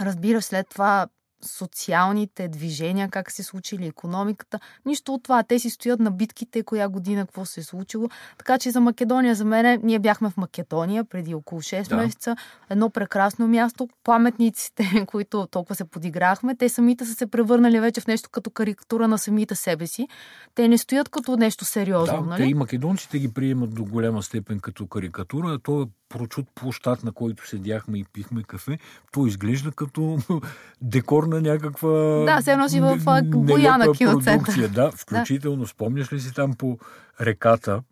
разбираш 0.00 0.44
след 0.44 0.68
това 0.68 1.08
социалните 1.40 2.48
движения, 2.48 3.08
как 3.08 3.30
се 3.30 3.42
случили 3.42 3.86
економиката. 3.86 4.60
Нищо 4.86 5.14
от 5.14 5.22
това. 5.22 5.42
Те 5.42 5.58
си 5.58 5.70
стоят 5.70 6.00
на 6.00 6.10
битките, 6.10 6.62
коя 6.62 6.88
година, 6.88 7.26
какво 7.26 7.44
се 7.44 7.60
е 7.60 7.64
случило. 7.64 8.08
Така 8.38 8.58
че 8.58 8.70
за 8.70 8.80
Македония, 8.80 9.34
за 9.34 9.44
мен, 9.44 9.80
ние 9.82 9.98
бяхме 9.98 10.30
в 10.30 10.36
Македония 10.36 11.04
преди 11.04 11.34
около 11.34 11.60
6 11.60 11.88
да. 11.88 11.96
месеца. 11.96 12.36
Едно 12.70 12.90
прекрасно 12.90 13.48
място. 13.48 13.88
Паметниците, 14.04 15.04
които 15.06 15.46
толкова 15.50 15.74
се 15.74 15.84
подиграхме, 15.84 16.56
те 16.56 16.68
самите 16.68 17.04
са 17.04 17.14
се 17.14 17.26
превърнали 17.26 17.80
вече 17.80 18.00
в 18.00 18.06
нещо 18.06 18.28
като 18.30 18.50
карикатура 18.50 19.08
на 19.08 19.18
самите 19.18 19.54
себе 19.54 19.86
си. 19.86 20.08
Те 20.54 20.68
не 20.68 20.78
стоят 20.78 21.08
като 21.08 21.36
нещо 21.36 21.64
сериозно. 21.64 22.22
Да, 22.22 22.26
нали? 22.26 22.42
те 22.42 22.48
и 22.48 22.54
македонците 22.54 23.18
ги 23.18 23.32
приемат 23.32 23.74
до 23.74 23.84
голяма 23.84 24.22
степен 24.22 24.60
като 24.60 24.86
карикатура. 24.86 25.58
То 25.58 25.82
е 25.82 25.86
прочут 26.08 26.46
площад, 26.54 27.04
на 27.04 27.12
който 27.12 27.48
седяхме 27.48 27.98
и 27.98 28.04
пихме 28.12 28.42
кафе, 28.42 28.78
то 29.12 29.26
изглежда 29.26 29.72
като 29.72 30.18
декор 30.82 31.24
на 31.24 31.40
някаква... 31.40 31.88
Да, 32.24 32.40
се 32.42 32.56
носи 32.56 32.80
в 32.80 33.22
Бояна 33.24 33.92
киноцентър. 33.92 34.68
Да, 34.68 34.90
включително, 34.90 35.62
да. 35.62 35.66
спомняш 35.66 36.12
ли 36.12 36.20
си 36.20 36.34
там 36.34 36.54
по 36.54 36.78
реката, 37.20 37.82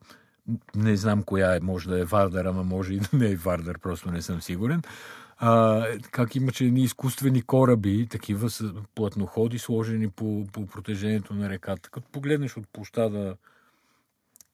не 0.77 0.97
знам 0.97 1.23
коя 1.23 1.57
е, 1.57 1.61
може 1.61 1.89
да 1.89 2.01
е 2.01 2.05
Вардар, 2.05 2.45
ама 2.45 2.65
може 2.65 2.95
и 2.95 2.99
да 2.99 3.09
не 3.13 3.31
е 3.31 3.37
Вардар, 3.37 3.79
просто 3.79 4.11
не 4.11 4.23
съм 4.23 4.43
сигурен. 4.43 4.83
А, 5.39 5.85
как 6.11 6.37
имаше 6.37 6.65
едни 6.65 6.83
изкуствени 6.83 7.43
кораби, 7.43 8.07
такива 8.11 8.51
с 8.51 8.73
плътноходи, 8.95 9.59
сложени 9.59 10.09
по, 10.09 10.47
по 10.53 10.67
протежението 10.67 11.35
на 11.35 11.51
реката. 11.51 11.91
Като 11.91 12.09
погледнеш 12.13 12.57
от 12.57 12.69
площада 12.73 13.37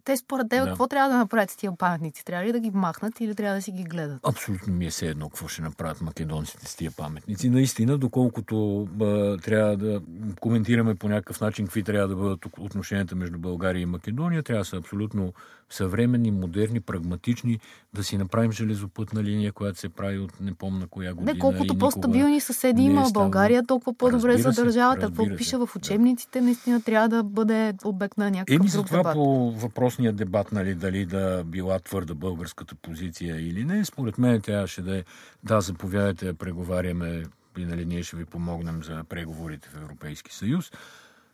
те 0.04 0.16
според 0.16 0.48
теб 0.48 0.64
да. 0.64 0.68
какво 0.68 0.86
трябва 0.86 1.10
да 1.10 1.18
направят 1.18 1.50
с 1.50 1.56
тия 1.56 1.72
паметници? 1.76 2.24
Трябва 2.24 2.44
ли 2.44 2.52
да 2.52 2.60
ги 2.60 2.70
махнат 2.70 3.20
или 3.20 3.34
трябва 3.34 3.56
да 3.56 3.62
си 3.62 3.72
ги 3.72 3.84
гледат? 3.84 4.20
Абсолютно 4.28 4.72
ми 4.72 4.86
е 4.86 4.90
все 4.90 5.06
едно 5.06 5.28
какво 5.28 5.48
ще 5.48 5.62
направят 5.62 6.00
македонците 6.00 6.66
с 6.66 6.76
тия 6.76 6.90
паметници. 6.90 7.50
Наистина, 7.50 7.98
доколкото 7.98 8.88
а, 9.00 9.38
трябва 9.38 9.76
да 9.76 10.00
коментираме 10.40 10.94
по 10.94 11.08
някакъв 11.08 11.40
начин 11.40 11.66
какви 11.66 11.82
трябва 11.82 12.08
да 12.08 12.16
бъдат 12.16 12.46
отношенията 12.58 13.16
между 13.16 13.38
България 13.38 13.80
и 13.80 13.86
Македония, 13.86 14.42
трябва 14.42 14.60
да 14.60 14.64
са 14.64 14.76
абсолютно 14.76 15.32
съвременни, 15.72 16.30
модерни, 16.30 16.80
прагматични, 16.80 17.58
да 17.94 18.04
си 18.04 18.16
направим 18.16 18.52
железопътна 18.52 19.22
линия, 19.22 19.52
която 19.52 19.78
се 19.78 19.88
прави 19.88 20.18
от 20.18 20.40
не 20.40 20.54
помна 20.54 20.86
коя 20.86 21.14
година. 21.14 21.32
Не, 21.32 21.38
колкото 21.38 21.78
по-стабилни 21.78 22.40
съседи 22.40 22.82
има 22.82 23.04
в 23.04 23.12
България, 23.12 23.66
толкова 23.66 23.94
по-добре 23.94 24.38
за 24.38 24.52
държавата. 24.52 25.00
Какво 25.00 25.36
пише 25.36 25.56
в 25.56 25.68
учебниците, 25.76 26.38
да. 26.38 26.44
наистина 26.44 26.82
трябва 26.82 27.08
да 27.08 27.22
бъде 27.22 27.74
обект 27.84 28.18
на 28.18 28.30
някакъв 28.30 28.60
Еми, 28.60 28.70
друг 28.70 28.88
дебат. 28.90 29.14
по 29.14 29.52
въпросния 29.92 30.12
дебат, 30.12 30.52
нали, 30.52 30.74
дали 30.74 31.06
да 31.06 31.44
била 31.44 31.78
твърда 31.78 32.14
българската 32.14 32.74
позиция 32.74 33.48
или 33.48 33.64
не, 33.64 33.84
според 33.84 34.18
мен 34.18 34.40
трябваше 34.40 34.82
да 34.82 34.98
е, 34.98 35.04
да, 35.44 35.60
заповядайте 35.60 36.26
да 36.26 36.34
преговаряме 36.34 37.24
и 37.58 37.64
нали, 37.64 37.84
ние 37.84 38.02
ще 38.02 38.16
ви 38.16 38.24
помогнем 38.24 38.82
за 38.82 39.04
преговорите 39.08 39.68
в 39.68 39.76
Европейски 39.76 40.34
съюз. 40.34 40.72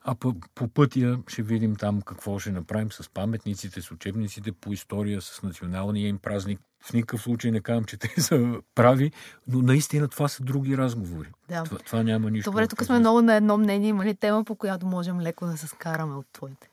А 0.02 0.14
по, 0.14 0.34
по 0.54 0.68
пътя 0.68 1.18
ще 1.28 1.42
видим 1.42 1.76
там 1.76 2.02
какво 2.02 2.38
ще 2.38 2.50
направим 2.50 2.92
с 2.92 3.10
паметниците, 3.10 3.82
с 3.82 3.90
учебниците 3.90 4.52
по 4.52 4.72
история, 4.72 5.20
с 5.20 5.42
националния 5.42 6.08
им 6.08 6.18
празник. 6.18 6.60
В 6.82 6.92
никакъв 6.92 7.22
случай 7.22 7.50
не 7.50 7.60
казвам, 7.60 7.84
че 7.84 7.96
те 7.96 8.20
са 8.20 8.60
прави, 8.74 9.12
но 9.48 9.62
наистина 9.62 10.08
това 10.08 10.28
са 10.28 10.42
други 10.42 10.76
разговори. 10.76 11.28
Да. 11.48 11.64
Това, 11.64 11.78
това 11.78 12.02
няма 12.02 12.30
нищо. 12.30 12.50
Добре, 12.50 12.66
тук 12.66 12.84
сме 12.84 12.98
много 12.98 13.22
на 13.22 13.34
едно 13.34 13.56
мнение. 13.56 13.88
Има 13.88 14.04
ли 14.04 14.14
тема, 14.14 14.44
по 14.44 14.56
която 14.56 14.86
можем 14.86 15.20
леко 15.20 15.46
да 15.46 15.56
се 15.56 15.66
скараме 15.66 16.14
от 16.14 16.26
твоите? 16.32 16.68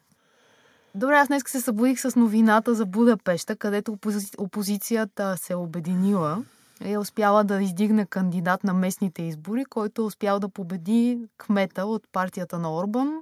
Добре, 0.96 1.16
аз 1.16 1.28
днес 1.28 1.44
се 1.48 1.62
събудих 1.62 2.00
с 2.00 2.16
новината 2.16 2.76
за 2.76 2.86
Будапеща, 2.86 3.56
където 3.56 3.92
опози... 3.92 4.28
опозицията 4.38 5.38
се 5.38 5.54
е 5.54 5.56
обединила 5.56 6.44
е 6.82 6.98
успяла 6.98 7.44
да 7.44 7.62
издигне 7.62 8.06
кандидат 8.06 8.64
на 8.64 8.74
местните 8.74 9.22
избори, 9.22 9.66
който 9.66 10.02
е 10.02 10.06
успял 10.06 10.40
да 10.40 10.50
победи 10.50 11.20
кмета 11.38 11.86
от 11.86 12.04
партията 12.12 12.60
на 12.60 12.76
Орбан, 12.76 13.22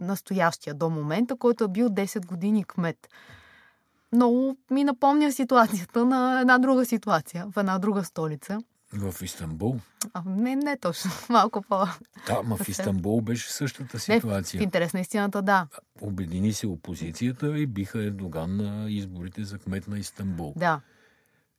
настоящия 0.00 0.74
до 0.74 0.90
момента, 0.90 1.36
който 1.36 1.64
е 1.64 1.68
бил 1.68 1.88
10 1.88 2.26
години 2.26 2.64
кмет. 2.64 3.08
Много 4.12 4.56
ми 4.70 4.84
напомня 4.84 5.32
ситуацията 5.32 6.04
на 6.04 6.40
една 6.40 6.58
друга 6.58 6.84
ситуация, 6.84 7.46
в 7.52 7.56
една 7.56 7.78
друга 7.78 8.04
столица. 8.04 8.58
В 8.92 9.22
Истанбул? 9.22 9.80
А, 10.12 10.22
не, 10.26 10.56
не 10.56 10.76
точно. 10.76 11.10
Малко 11.30 11.62
по... 11.62 11.86
Да, 12.26 12.42
ма 12.42 12.56
в 12.56 12.68
Истанбул 12.68 13.20
беше 13.20 13.52
същата 13.52 13.98
ситуация. 13.98 14.58
Не, 14.58 14.62
в 14.62 14.64
интерес 14.64 14.92
на 14.92 15.00
истината, 15.00 15.42
да. 15.42 15.66
Обедини 16.00 16.52
се 16.52 16.66
опозицията 16.66 17.58
и 17.58 17.66
биха 17.66 18.02
Едоган 18.02 18.56
на 18.56 18.90
изборите 18.90 19.44
за 19.44 19.58
кмет 19.58 19.88
на 19.88 19.98
Истанбул. 19.98 20.54
Да. 20.56 20.80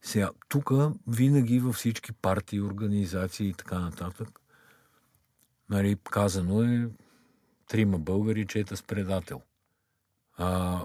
Сега, 0.01 0.29
тук 0.49 0.71
винаги 1.07 1.59
във 1.59 1.75
всички 1.75 2.13
партии, 2.13 2.61
организации 2.61 3.47
и 3.47 3.53
така 3.53 3.79
нататък 3.79 4.41
Нали, 5.69 5.97
казано 6.03 6.63
е 6.63 6.89
трима 7.67 7.99
българи, 7.99 8.45
чета 8.45 8.77
с 8.77 8.83
предател. 8.83 9.41
А, 10.37 10.81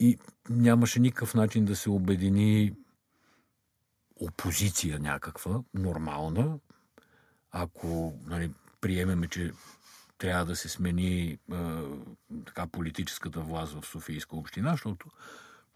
и 0.00 0.18
нямаше 0.50 1.00
никакъв 1.00 1.34
начин 1.34 1.64
да 1.64 1.76
се 1.76 1.90
обедини 1.90 2.72
опозиция 4.24 4.98
някаква, 4.98 5.60
нормална, 5.74 6.58
ако 7.50 8.18
нали, 8.26 8.50
приемеме, 8.80 9.28
че 9.28 9.52
трябва 10.18 10.44
да 10.44 10.56
се 10.56 10.68
смени 10.68 11.38
а, 11.52 11.82
така 12.46 12.66
политическата 12.66 13.40
власт 13.40 13.72
в 13.72 13.86
Софийска 13.86 14.36
община, 14.36 14.70
защото 14.70 15.06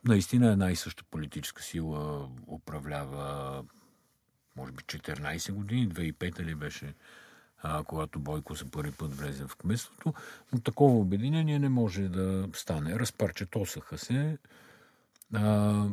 наистина 0.04 0.52
една 0.52 0.70
и 0.70 0.76
съща 0.76 1.04
политическа 1.10 1.62
сила 1.62 2.28
управлява 2.46 3.64
може 4.56 4.72
би 4.72 4.82
14 4.82 5.52
години, 5.52 5.88
2005 5.88 6.40
ли 6.40 6.54
беше, 6.54 6.94
а, 7.62 7.84
когато 7.84 8.18
Бойко 8.18 8.54
за 8.54 8.64
първи 8.70 8.92
път 8.92 9.16
влезе 9.16 9.44
в 9.44 9.56
кметството, 9.56 10.14
но 10.52 10.60
такова 10.60 10.98
обединение 10.98 11.58
не 11.58 11.68
може 11.68 12.02
да 12.02 12.48
стане. 12.52 12.98
Разпарчетосаха 12.98 13.98
се. 13.98 14.38
А, 15.34 15.84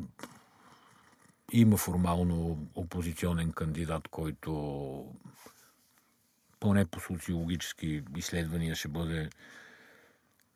има 1.53 1.77
формално 1.77 2.67
опозиционен 2.75 3.51
кандидат, 3.51 4.07
който 4.07 4.51
поне 6.60 6.86
по 6.86 7.00
социологически 7.00 8.03
изследвания 8.17 8.75
ще 8.75 8.88
бъде 8.88 9.29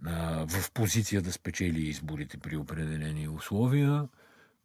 а, 0.05 0.45
в 0.47 0.71
позиция 0.71 1.21
да 1.21 1.31
спечели 1.31 1.81
изборите 1.81 2.37
при 2.37 2.57
определени 2.57 3.27
условия, 3.27 4.07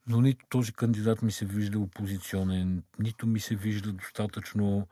но 0.07 0.21
нито 0.21 0.47
този 0.49 0.73
кандидат 0.73 1.23
ми 1.23 1.33
се 1.33 1.47
вижда 1.47 1.79
опозиционен, 1.79 2.83
нито 2.99 3.27
ми 3.27 3.41
се 3.41 3.57
вижда 3.57 3.93
достатъчно 3.93 4.87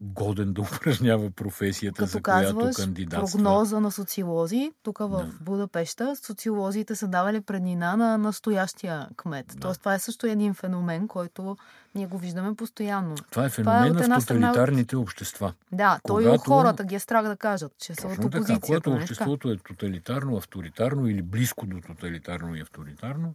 годен 0.00 0.52
да 0.52 0.60
упражнява 0.62 1.30
професията, 1.30 1.96
Като 1.96 2.10
за 2.10 2.22
която 2.22 2.70
кандидатства. 2.76 3.38
прогноза 3.38 3.80
на 3.80 3.90
социолози, 3.90 4.72
тук 4.82 4.98
в 4.98 5.08
Да. 5.08 5.32
Будапеща, 5.40 6.16
социолозите 6.16 6.96
са 6.96 7.08
давали 7.08 7.40
преднина 7.40 7.96
на 7.96 8.18
настоящия 8.18 9.08
кмет. 9.16 9.46
Да. 9.48 9.56
Тоест 9.56 9.80
това 9.80 9.94
е 9.94 9.98
също 9.98 10.26
един 10.26 10.54
феномен, 10.54 11.08
който 11.08 11.56
ние 11.94 12.06
го 12.06 12.18
виждаме 12.18 12.54
постоянно. 12.54 13.14
Това 13.14 13.44
е 13.44 13.50
Това 13.50 13.76
е 13.76 13.80
феномен 13.80 14.02
една 14.02 14.18
в 14.18 14.22
страна 14.22 14.48
тоталитарните 14.48 14.96
общества. 14.96 15.52
Да, 15.72 16.00
той 16.04 16.22
и 16.22 16.26
Когато- 16.26 16.42
хората 16.42 16.84
ги 16.84 16.94
е 16.94 16.98
страх 16.98 17.22
да 17.22 17.36
кажат, 17.36 17.72
че 17.78 17.94
са 17.94 18.06
от 18.06 18.10
Точно 18.10 18.22
така, 18.22 18.38
опозицията. 18.38 18.66
когато 18.66 18.90
нали 18.90 19.02
обществото 19.02 19.50
е 19.50 19.56
тоталитарно, 19.58 20.36
авторитарно 20.36 21.06
или 21.06 21.22
близко 21.22 21.66
до 21.66 21.80
тоталитарно 21.82 22.54
и 22.56 22.60
авторитарно, 22.60 23.34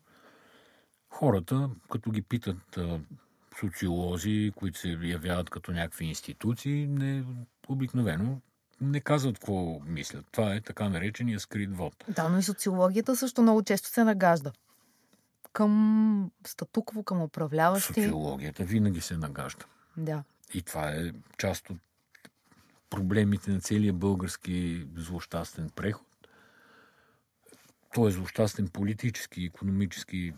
хората, 1.09 1.69
като 1.91 2.11
ги 2.11 2.21
питат 2.21 2.79
социолози, 3.59 4.51
които 4.55 4.79
се 4.79 4.89
явяват 4.89 5.49
като 5.49 5.71
някакви 5.71 6.05
институции, 6.05 6.87
не, 6.87 7.23
обикновено 7.67 8.41
не 8.81 8.99
казват 8.99 9.39
какво 9.39 9.79
мислят. 9.85 10.25
Това 10.31 10.55
е 10.55 10.61
така 10.61 10.89
наречения 10.89 11.39
скрит 11.39 11.77
вод. 11.77 12.05
Да, 12.07 12.29
но 12.29 12.37
и 12.37 12.43
социологията 12.43 13.15
също 13.15 13.41
много 13.41 13.63
често 13.63 13.87
се 13.89 14.03
нагажда 14.03 14.51
към 15.53 16.31
статукво, 16.47 17.03
към 17.03 17.21
управляващи. 17.21 17.93
Социологията 17.93 18.63
винаги 18.63 19.01
се 19.01 19.17
нагажда. 19.17 19.65
Да. 19.97 20.23
И 20.53 20.61
това 20.61 20.89
е 20.89 21.11
част 21.37 21.69
от 21.69 21.77
проблемите 22.89 23.51
на 23.51 23.59
целия 23.59 23.93
български 23.93 24.87
злощастен 24.95 25.69
преход. 25.69 26.07
Той 27.93 28.09
е 28.09 28.11
злощастен 28.11 28.67
политически, 28.67 29.43
економически. 29.43 30.33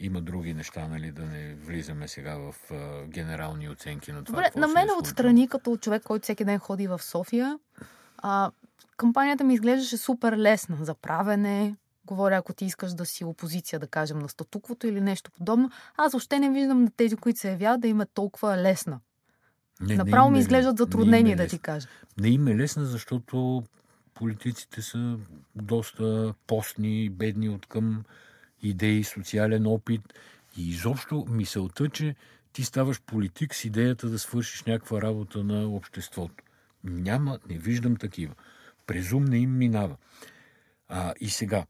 Има 0.00 0.20
други 0.20 0.54
неща, 0.54 0.88
нали, 0.88 1.10
да 1.10 1.22
не 1.22 1.54
влизаме 1.54 2.08
сега 2.08 2.36
в 2.36 2.54
а, 2.70 3.06
генерални 3.06 3.68
оценки 3.68 4.12
на 4.12 4.24
това. 4.24 4.36
Добре, 4.36 4.60
на 4.60 4.68
мен 4.68 4.88
е 4.88 4.92
отстрани, 4.92 5.48
като 5.48 5.76
човек, 5.76 6.02
който 6.02 6.22
всеки 6.22 6.44
ден 6.44 6.58
ходи 6.58 6.86
в 6.86 7.02
София, 7.02 7.58
а, 8.18 8.50
кампанията 8.96 9.44
ми 9.44 9.54
изглеждаше 9.54 9.96
супер 9.96 10.36
лесна 10.36 10.76
за 10.80 10.94
правене. 10.94 11.76
Говоря, 12.04 12.36
ако 12.36 12.52
ти 12.52 12.64
искаш 12.64 12.92
да 12.92 13.06
си 13.06 13.24
опозиция, 13.24 13.78
да 13.78 13.86
кажем, 13.86 14.18
на 14.18 14.28
статуквото 14.28 14.86
или 14.86 15.00
нещо 15.00 15.30
подобно. 15.30 15.70
Аз 15.96 16.12
въобще 16.12 16.38
не 16.38 16.50
виждам 16.50 16.84
на 16.84 16.90
тези, 16.96 17.16
които 17.16 17.38
се 17.38 17.50
явяват, 17.50 17.80
да 17.80 17.88
има 17.88 18.06
толкова 18.06 18.56
лесна. 18.56 19.00
Не, 19.80 19.96
Направо 19.96 20.30
ми 20.30 20.38
е 20.38 20.40
изглеждат. 20.40 20.78
Не 20.78 20.82
им 20.82 20.86
затруднени, 20.86 21.32
е 21.32 21.36
да 21.36 21.46
ти 21.46 21.58
кажа. 21.58 21.88
Не 22.18 22.28
им 22.28 22.48
е 22.48 22.56
лесна, 22.56 22.84
защото 22.84 23.64
политиците 24.14 24.82
са 24.82 25.16
доста 25.54 26.34
постни, 26.46 27.10
бедни 27.10 27.48
от 27.48 27.66
към 27.66 28.04
идеи, 28.62 29.04
социален 29.04 29.66
опит 29.66 30.00
и 30.56 30.68
изобщо 30.68 31.26
мисълта, 31.28 31.88
че 31.88 32.14
ти 32.52 32.64
ставаш 32.64 33.02
политик 33.02 33.54
с 33.54 33.64
идеята 33.64 34.08
да 34.08 34.18
свършиш 34.18 34.64
някаква 34.64 35.02
работа 35.02 35.44
на 35.44 35.68
обществото. 35.68 36.44
Няма, 36.84 37.38
не 37.48 37.58
виждам 37.58 37.96
такива. 37.96 38.34
Презум 38.86 39.24
не 39.24 39.38
им 39.38 39.58
минава. 39.58 39.96
А, 40.88 41.14
и 41.20 41.30
сега, 41.30 41.66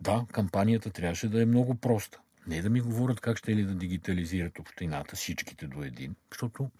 да, 0.00 0.26
кампанията 0.32 0.90
трябваше 0.90 1.28
да 1.28 1.42
е 1.42 1.46
много 1.46 1.74
проста. 1.74 2.18
Не 2.46 2.62
да 2.62 2.70
ми 2.70 2.80
говорят 2.80 3.20
как 3.20 3.38
ще 3.38 3.56
ли 3.56 3.64
да 3.64 3.74
дигитализират 3.74 4.58
общината, 4.58 5.16
всичките 5.16 5.66
до 5.66 5.82
един, 5.82 6.16
защото 6.32 6.70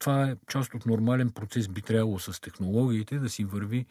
това 0.00 0.30
е 0.30 0.36
част 0.48 0.74
от 0.74 0.86
нормален 0.86 1.30
процес. 1.30 1.68
Би 1.68 1.82
трябвало 1.82 2.18
с 2.18 2.40
технологиите 2.40 3.18
да 3.18 3.28
си 3.28 3.44
върви 3.44 3.86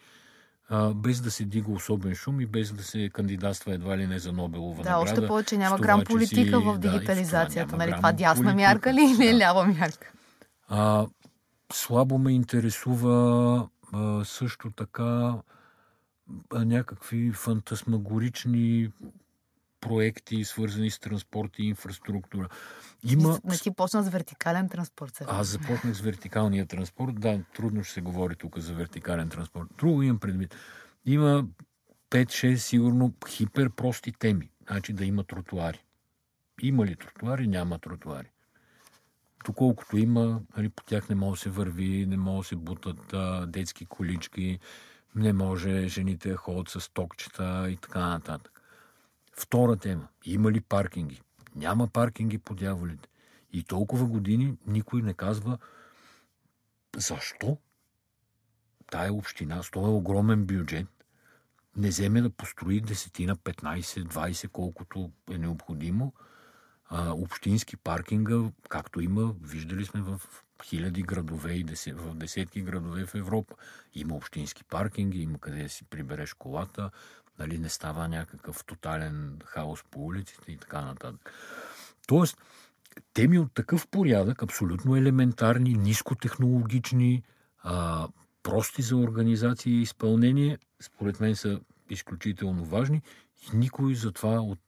а, 0.70 0.94
без 0.94 1.20
да 1.20 1.30
се 1.30 1.44
дига 1.44 1.72
особен 1.72 2.14
шум 2.14 2.40
и 2.40 2.46
без 2.46 2.72
да 2.72 2.82
се 2.82 3.10
кандидатства 3.10 3.74
едва 3.74 3.98
ли 3.98 4.06
не 4.06 4.18
за 4.18 4.32
Нобелова 4.32 4.82
Да, 4.82 4.90
награда. 4.90 5.12
още 5.12 5.26
повече 5.26 5.56
няма 5.56 5.76
с 5.76 5.80
грам 5.80 6.00
това, 6.00 6.20
че 6.20 6.26
си- 6.26 6.34
политика 6.34 6.60
в 6.60 6.64
да, 6.64 6.80
това 6.80 6.92
дигитализацията. 6.92 7.66
няма 7.68 7.84
нали? 7.84 7.92
Това 7.92 8.12
дясна 8.12 8.34
политика. 8.36 8.56
мярка 8.56 8.94
ли 8.94 9.00
или 9.14 9.32
Да. 9.32 9.38
лява 9.38 9.66
мярка? 9.66 10.12
А, 10.68 11.06
слабо 11.72 12.18
ме 12.18 12.32
интересува 12.32 13.14
а, 13.92 14.24
също 14.24 14.70
така 14.70 15.34
а, 16.50 16.64
някакви 16.64 17.32
фантасмагорични 17.32 18.90
проекти, 19.80 20.44
свързани 20.44 20.90
с 20.90 20.98
транспорт 20.98 21.58
и 21.58 21.62
инфраструктура. 21.62 22.48
Има... 23.04 23.40
Не 23.44 23.58
ти 23.58 23.70
почна 23.70 24.02
с 24.02 24.08
вертикален 24.08 24.68
транспорт. 24.68 25.16
сега. 25.16 25.30
Аз 25.32 25.46
започнах 25.46 25.94
с 25.94 26.00
вертикалния 26.00 26.66
транспорт. 26.66 27.20
Да, 27.20 27.40
трудно 27.56 27.84
ще 27.84 27.92
се 27.94 28.00
говори 28.00 28.36
тук 28.36 28.58
за 28.58 28.74
вертикален 28.74 29.28
транспорт. 29.28 29.68
Друго 29.78 30.02
имам 30.02 30.18
предвид. 30.18 30.54
Има 31.06 31.46
5-6 32.10 32.54
сигурно 32.54 33.14
хиперпрости 33.28 34.12
теми. 34.12 34.50
Значи 34.70 34.92
да 34.92 35.04
има 35.04 35.24
тротуари. 35.24 35.84
Има 36.62 36.86
ли 36.86 36.96
тротуари? 36.96 37.46
Няма 37.46 37.78
тротуари. 37.78 38.30
Доколкото 39.46 39.96
има, 39.96 40.40
нали, 40.56 40.68
по 40.68 40.84
тях 40.84 41.08
не 41.08 41.14
може 41.14 41.38
да 41.38 41.42
се 41.42 41.50
върви, 41.50 42.06
не 42.06 42.16
може 42.16 42.46
да 42.46 42.48
се 42.48 42.56
бутат 42.56 43.12
а, 43.12 43.46
детски 43.46 43.86
колички, 43.86 44.58
не 45.14 45.32
може 45.32 45.88
жените 45.88 46.30
да 46.30 46.36
ходят 46.36 46.68
с 46.68 46.92
токчета 46.92 47.66
и 47.70 47.76
така 47.76 48.08
нататък. 48.08 48.59
Втора 49.40 49.76
тема. 49.76 50.08
Има 50.24 50.52
ли 50.52 50.60
паркинги? 50.60 51.22
Няма 51.56 51.88
паркинги 51.88 52.38
по 52.38 52.54
дяволите. 52.54 53.08
И 53.52 53.64
толкова 53.64 54.06
години 54.06 54.56
никой 54.66 55.02
не 55.02 55.14
казва 55.14 55.58
защо 56.96 57.58
тая 58.90 59.12
община 59.12 59.62
с 59.62 59.70
този 59.70 59.90
огромен 59.90 60.44
бюджет 60.44 60.86
не 61.76 61.88
вземе 61.88 62.20
да 62.20 62.30
построи 62.30 62.80
десетина, 62.80 63.36
15, 63.36 63.80
20, 63.82 64.48
колкото 64.48 65.10
е 65.30 65.38
необходимо, 65.38 66.12
а, 66.88 67.12
общински 67.12 67.76
паркинга, 67.76 68.50
както 68.68 69.00
има, 69.00 69.34
виждали 69.42 69.84
сме 69.84 70.00
в 70.00 70.20
хиляди 70.64 71.02
градове 71.02 71.52
и 71.52 71.64
десет, 71.64 72.00
в 72.00 72.14
десетки 72.14 72.62
градове 72.62 73.06
в 73.06 73.14
Европа. 73.14 73.54
Има 73.94 74.14
общински 74.14 74.64
паркинги, 74.64 75.22
има 75.22 75.38
къде 75.38 75.62
да 75.62 75.68
си 75.68 75.84
прибереш 75.84 76.34
колата, 76.34 76.90
нали, 77.40 77.58
не 77.58 77.68
става 77.68 78.08
някакъв 78.08 78.64
тотален 78.64 79.38
хаос 79.44 79.84
по 79.90 80.04
улиците 80.04 80.52
и 80.52 80.56
така 80.56 80.80
нататък. 80.80 81.32
Тоест, 82.06 82.38
теми 83.14 83.38
от 83.38 83.54
такъв 83.54 83.88
порядък, 83.88 84.42
абсолютно 84.42 84.96
елементарни, 84.96 85.74
нискотехнологични, 85.74 87.22
а, 87.62 88.08
прости 88.42 88.82
за 88.82 88.96
организация 88.96 89.72
и 89.72 89.82
изпълнение, 89.82 90.58
според 90.80 91.20
мен 91.20 91.36
са 91.36 91.60
изключително 91.90 92.64
важни 92.64 93.02
и 93.52 93.56
никой 93.56 93.94
за 93.94 94.12
това 94.12 94.40
от 94.40 94.58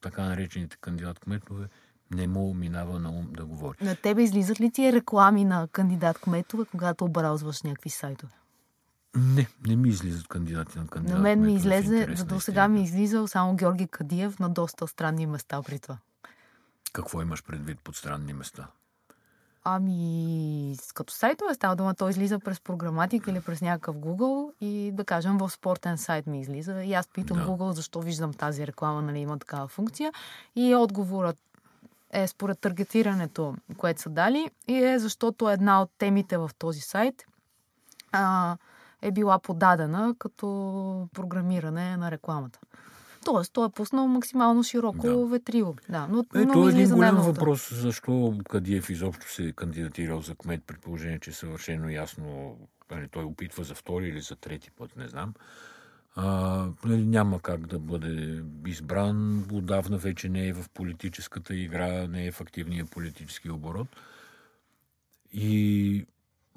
така 0.00 0.22
наречените 0.22 0.76
кандидат-кметове 0.76 1.68
не 2.10 2.26
му 2.26 2.54
минава 2.54 2.98
на 2.98 3.10
ум 3.10 3.32
да 3.32 3.44
говори. 3.44 3.78
На 3.80 3.96
тебе 3.96 4.22
излизат 4.22 4.60
ли 4.60 4.70
ти 4.70 4.92
реклами 4.92 5.44
на 5.44 5.68
кандидат 5.68 6.18
кметове, 6.18 6.64
когато 6.70 7.04
образваш 7.04 7.62
някакви 7.62 7.90
сайтове? 7.90 8.32
Не, 9.16 9.46
не 9.66 9.76
ми 9.76 9.88
излизат 9.88 10.28
кандидати 10.28 10.78
на 10.78 10.86
кандидат. 10.86 11.16
на 11.16 11.22
мен 11.22 11.40
ми 11.40 11.52
в 11.52 11.56
излезе, 11.56 12.08
за 12.14 12.24
до 12.24 12.40
сега 12.40 12.68
ми 12.68 12.82
истината. 12.82 13.02
излизал 13.02 13.26
само 13.26 13.54
Георги 13.54 13.86
Кадиев 13.86 14.38
на 14.38 14.48
доста 14.48 14.88
странни 14.88 15.26
места 15.26 15.62
при 15.62 15.78
това. 15.78 15.98
Какво 16.92 17.22
имаш 17.22 17.44
предвид 17.44 17.78
под 17.84 17.96
странни 17.96 18.32
места? 18.32 18.66
Ами, 19.64 20.76
като 20.94 21.14
сайтове 21.14 21.54
става 21.54 21.76
дума, 21.76 21.94
той 21.94 22.10
излиза 22.10 22.38
през 22.38 22.60
програматик 22.60 23.26
или 23.26 23.40
през 23.40 23.60
някакъв 23.60 23.96
Google 23.96 24.52
и 24.60 24.92
да 24.94 25.04
кажем 25.04 25.38
в 25.38 25.50
спортен 25.50 25.98
сайт 25.98 26.26
ми 26.26 26.40
излиза. 26.40 26.84
И 26.84 26.94
аз 26.94 27.08
питам 27.08 27.36
Да. 27.36 27.46
Google 27.46 27.70
защо 27.70 28.00
виждам 28.00 28.34
тази 28.34 28.66
реклама, 28.66 29.02
нали 29.02 29.18
има 29.18 29.38
такава 29.38 29.68
функция. 29.68 30.12
И 30.56 30.74
отговорът 30.74 31.38
е 32.10 32.26
според 32.26 32.58
таргетирането, 32.58 33.54
което 33.76 34.02
са 34.02 34.10
дали 34.10 34.50
и 34.68 34.84
е 34.84 34.98
защото 34.98 35.50
една 35.50 35.82
от 35.82 35.90
темите 35.98 36.38
в 36.38 36.50
този 36.58 36.80
сайт 36.80 37.24
а, 38.12 38.56
е 39.02 39.10
била 39.12 39.38
подадена 39.38 40.14
като 40.18 41.08
програмиране 41.12 41.96
на 41.96 42.10
рекламата. 42.10 42.58
Тоест, 43.24 43.52
той 43.52 43.66
е 43.66 43.70
пуснал 43.70 44.06
максимално 44.06 44.62
широко 44.62 45.06
Да. 45.06 45.26
ветрило. 45.26 45.74
Да, 45.88 46.06
но, 46.10 46.24
Е, 46.34 46.44
но 46.44 46.68
е 46.68 46.72
един 46.72 46.88
голям 46.90 47.16
въпрос, 47.16 47.74
защо 47.74 48.38
Кадиев 48.50 48.90
изобщо 48.90 49.32
се 49.32 49.44
е 49.44 49.52
кандидатирал 49.52 50.20
за 50.20 50.34
кмет, 50.34 50.62
при 50.66 50.76
положение, 50.76 51.18
че 51.18 51.32
съвършено 51.32 51.88
ясно 51.88 52.56
нали, 52.90 53.08
той 53.08 53.24
опитва 53.24 53.64
за 53.64 53.74
втори 53.74 54.08
или 54.08 54.20
за 54.20 54.36
трети 54.36 54.70
път, 54.70 54.96
не 54.96 55.08
знам. 55.08 55.34
А, 56.16 56.26
нали, 56.84 57.06
няма 57.06 57.40
как 57.40 57.66
да 57.66 57.78
бъде 57.78 58.42
избран, 58.66 59.44
отдавна 59.52 59.96
вече 59.98 60.28
не 60.28 60.48
е 60.48 60.52
в 60.52 60.68
политическата 60.74 61.54
игра, 61.54 62.06
не 62.06 62.26
е 62.26 62.32
в 62.32 62.40
активния 62.40 62.84
политически 62.84 63.50
оборот. 63.50 63.88
И 65.32 66.06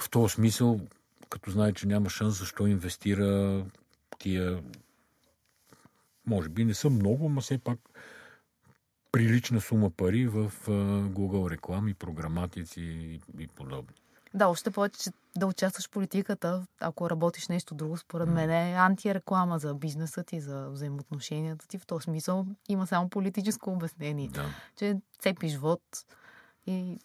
в 0.01 0.09
този 0.09 0.33
смисъл, 0.33 0.79
като 1.29 1.51
знае, 1.51 1.73
че 1.73 1.87
няма 1.87 2.09
шанс, 2.09 2.39
защо 2.39 2.67
инвестира 2.67 3.65
тия 4.19 4.63
може 6.25 6.49
би 6.49 6.65
не 6.65 6.73
са 6.73 6.89
много, 6.89 7.29
но 7.29 7.41
все 7.41 7.57
пак 7.57 7.79
прилична 9.11 9.61
сума 9.61 9.89
пари 9.89 10.27
в 10.27 10.51
Google 11.09 11.49
реклами, 11.49 11.93
програматици 11.93 12.81
и, 12.81 13.21
и 13.39 13.47
подобни. 13.47 13.95
Да, 14.33 14.47
още 14.47 14.71
повече, 14.71 14.99
че 14.99 15.09
да 15.37 15.47
участваш 15.47 15.87
в 15.87 15.91
политиката, 15.91 16.65
ако 16.79 17.09
работиш 17.09 17.47
нещо 17.47 17.75
друго, 17.75 17.97
според 17.97 18.29
мен 18.29 18.49
е 18.49 18.73
антиреклама 18.77 19.59
за 19.59 19.73
бизнеса 19.73 20.23
ти, 20.23 20.39
за 20.39 20.69
взаимоотношенията 20.69 21.67
ти. 21.67 21.77
В 21.77 21.85
този 21.85 22.03
смисъл 22.03 22.45
има 22.69 22.87
само 22.87 23.09
политическо 23.09 23.71
обяснение, 23.71 24.29
Да. 24.29 24.45
че 24.75 24.95
цепиш 25.19 25.57
вод 25.57 25.81
и 26.67 26.99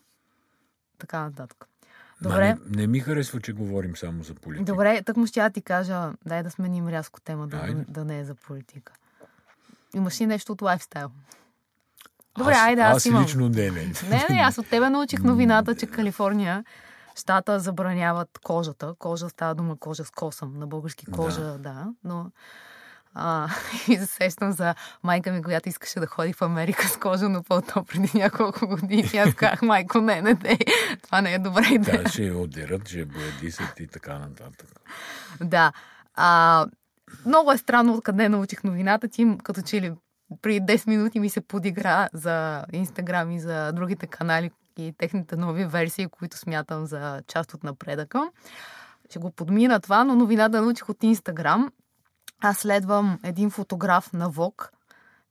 така 0.99 1.21
нататък. 1.25 1.69
Добре, 2.23 2.47
Не, 2.47 2.57
не 2.71 2.87
ми 2.87 3.01
харесва, 3.01 3.41
че 3.41 3.53
говорим 3.53 3.97
само 3.97 4.23
за 4.23 4.35
политика. 4.35 4.65
добре, 4.65 5.03
так 5.03 5.17
му 5.17 5.27
ще 5.27 5.41
я 5.41 5.51
ти 5.51 5.63
кажа, 5.63 6.13
дай 6.27 6.43
да 6.43 6.51
сменим 6.51 6.89
рязко 6.89 7.21
тема, 7.21 7.47
да, 7.49 7.57
Айде. 7.57 7.85
да 7.89 8.05
не 8.05 8.19
е 8.19 8.25
за 8.25 8.35
политика. 8.35 8.93
Имаш 9.95 10.21
ли 10.21 10.27
нещо 10.27 10.53
от 10.53 10.63
лайфстайл? 10.63 11.09
Добре, 12.39 12.53
аз, 12.53 12.59
айде, 12.59 12.81
аз, 12.83 12.97
аз 12.97 13.07
имам. 13.07 13.23
лично 13.23 13.49
не, 13.49 13.71
не. 13.71 13.93
Не, 14.09 14.27
не, 14.31 14.41
аз 14.45 14.59
от 14.59 14.69
тебе 14.69 14.91
научих 14.91 15.21
новината, 15.25 15.75
че 15.75 15.87
Калифорния 15.87 16.65
щата 17.15 17.61
забраняват 17.61 18.39
кожата. 18.43 18.95
Кожа 18.99 19.29
става 19.29 19.55
дума 19.55 19.77
кожа 19.77 20.05
с 20.05 20.11
косъм. 20.11 20.59
На 20.59 20.67
български 20.67 21.07
кожа, 21.07 21.41
да, 21.41 21.59
да 21.59 21.87
но 22.05 22.31
а, 23.14 23.48
и 23.88 23.96
се 23.96 24.07
сещам 24.07 24.53
за 24.53 24.75
майка 25.03 25.33
ми, 25.33 25.42
която 25.42 25.68
искаше 25.68 26.01
да 26.01 26.07
ходи 26.07 26.33
в 26.33 26.42
Америка 26.42 26.88
с 26.88 26.96
кожа 26.96 27.29
на 27.29 27.42
пълто 27.42 27.85
преди 27.85 28.11
няколко 28.14 28.66
години. 28.66 29.11
И 29.14 29.16
аз 29.16 29.35
казах, 29.37 29.62
майко, 29.62 30.01
не, 30.01 30.22
не, 30.22 30.35
не, 30.35 30.59
това 31.03 31.20
не 31.20 31.35
е 31.35 31.38
добра 31.38 31.66
идея. 31.70 32.03
Тя 32.05 32.11
ще 32.11 32.25
я 32.25 32.38
одерат, 32.38 32.88
ще 32.88 33.05
боядисат 33.05 33.81
и 33.81 33.87
така 33.87 34.18
нататък. 34.18 34.68
Да. 35.40 35.72
А, 36.14 36.66
много 37.27 37.53
е 37.53 37.59
странно 37.59 37.94
откъде 37.94 38.29
научих 38.29 38.64
новината. 38.64 39.09
Ти 39.09 39.37
като 39.42 39.62
че 39.62 39.81
ли 39.81 39.92
при 40.42 40.61
10 40.61 40.88
минути 40.88 41.20
ми 41.20 41.31
се 41.31 41.40
подигра 41.40 42.09
за 42.12 42.64
Инстаграм 42.72 43.31
и 43.31 43.40
за 43.40 43.72
другите 43.72 44.07
канали 44.07 44.51
и 44.79 44.94
техните 44.98 45.37
нови 45.37 45.64
версии, 45.64 46.07
които 46.07 46.37
смятам 46.37 46.87
за 46.87 47.22
част 47.27 47.55
от 47.55 47.64
напредъка. 47.64 48.31
Ще 49.11 49.18
го 49.18 49.31
подмина 49.31 49.81
това, 49.81 50.05
но 50.05 50.14
новината 50.14 50.62
научих 50.62 50.88
от 50.88 51.03
Инстаграм. 51.03 51.70
Аз 52.42 52.59
следвам 52.59 53.18
един 53.24 53.50
фотограф 53.50 54.12
на 54.12 54.28
ВОК, 54.28 54.72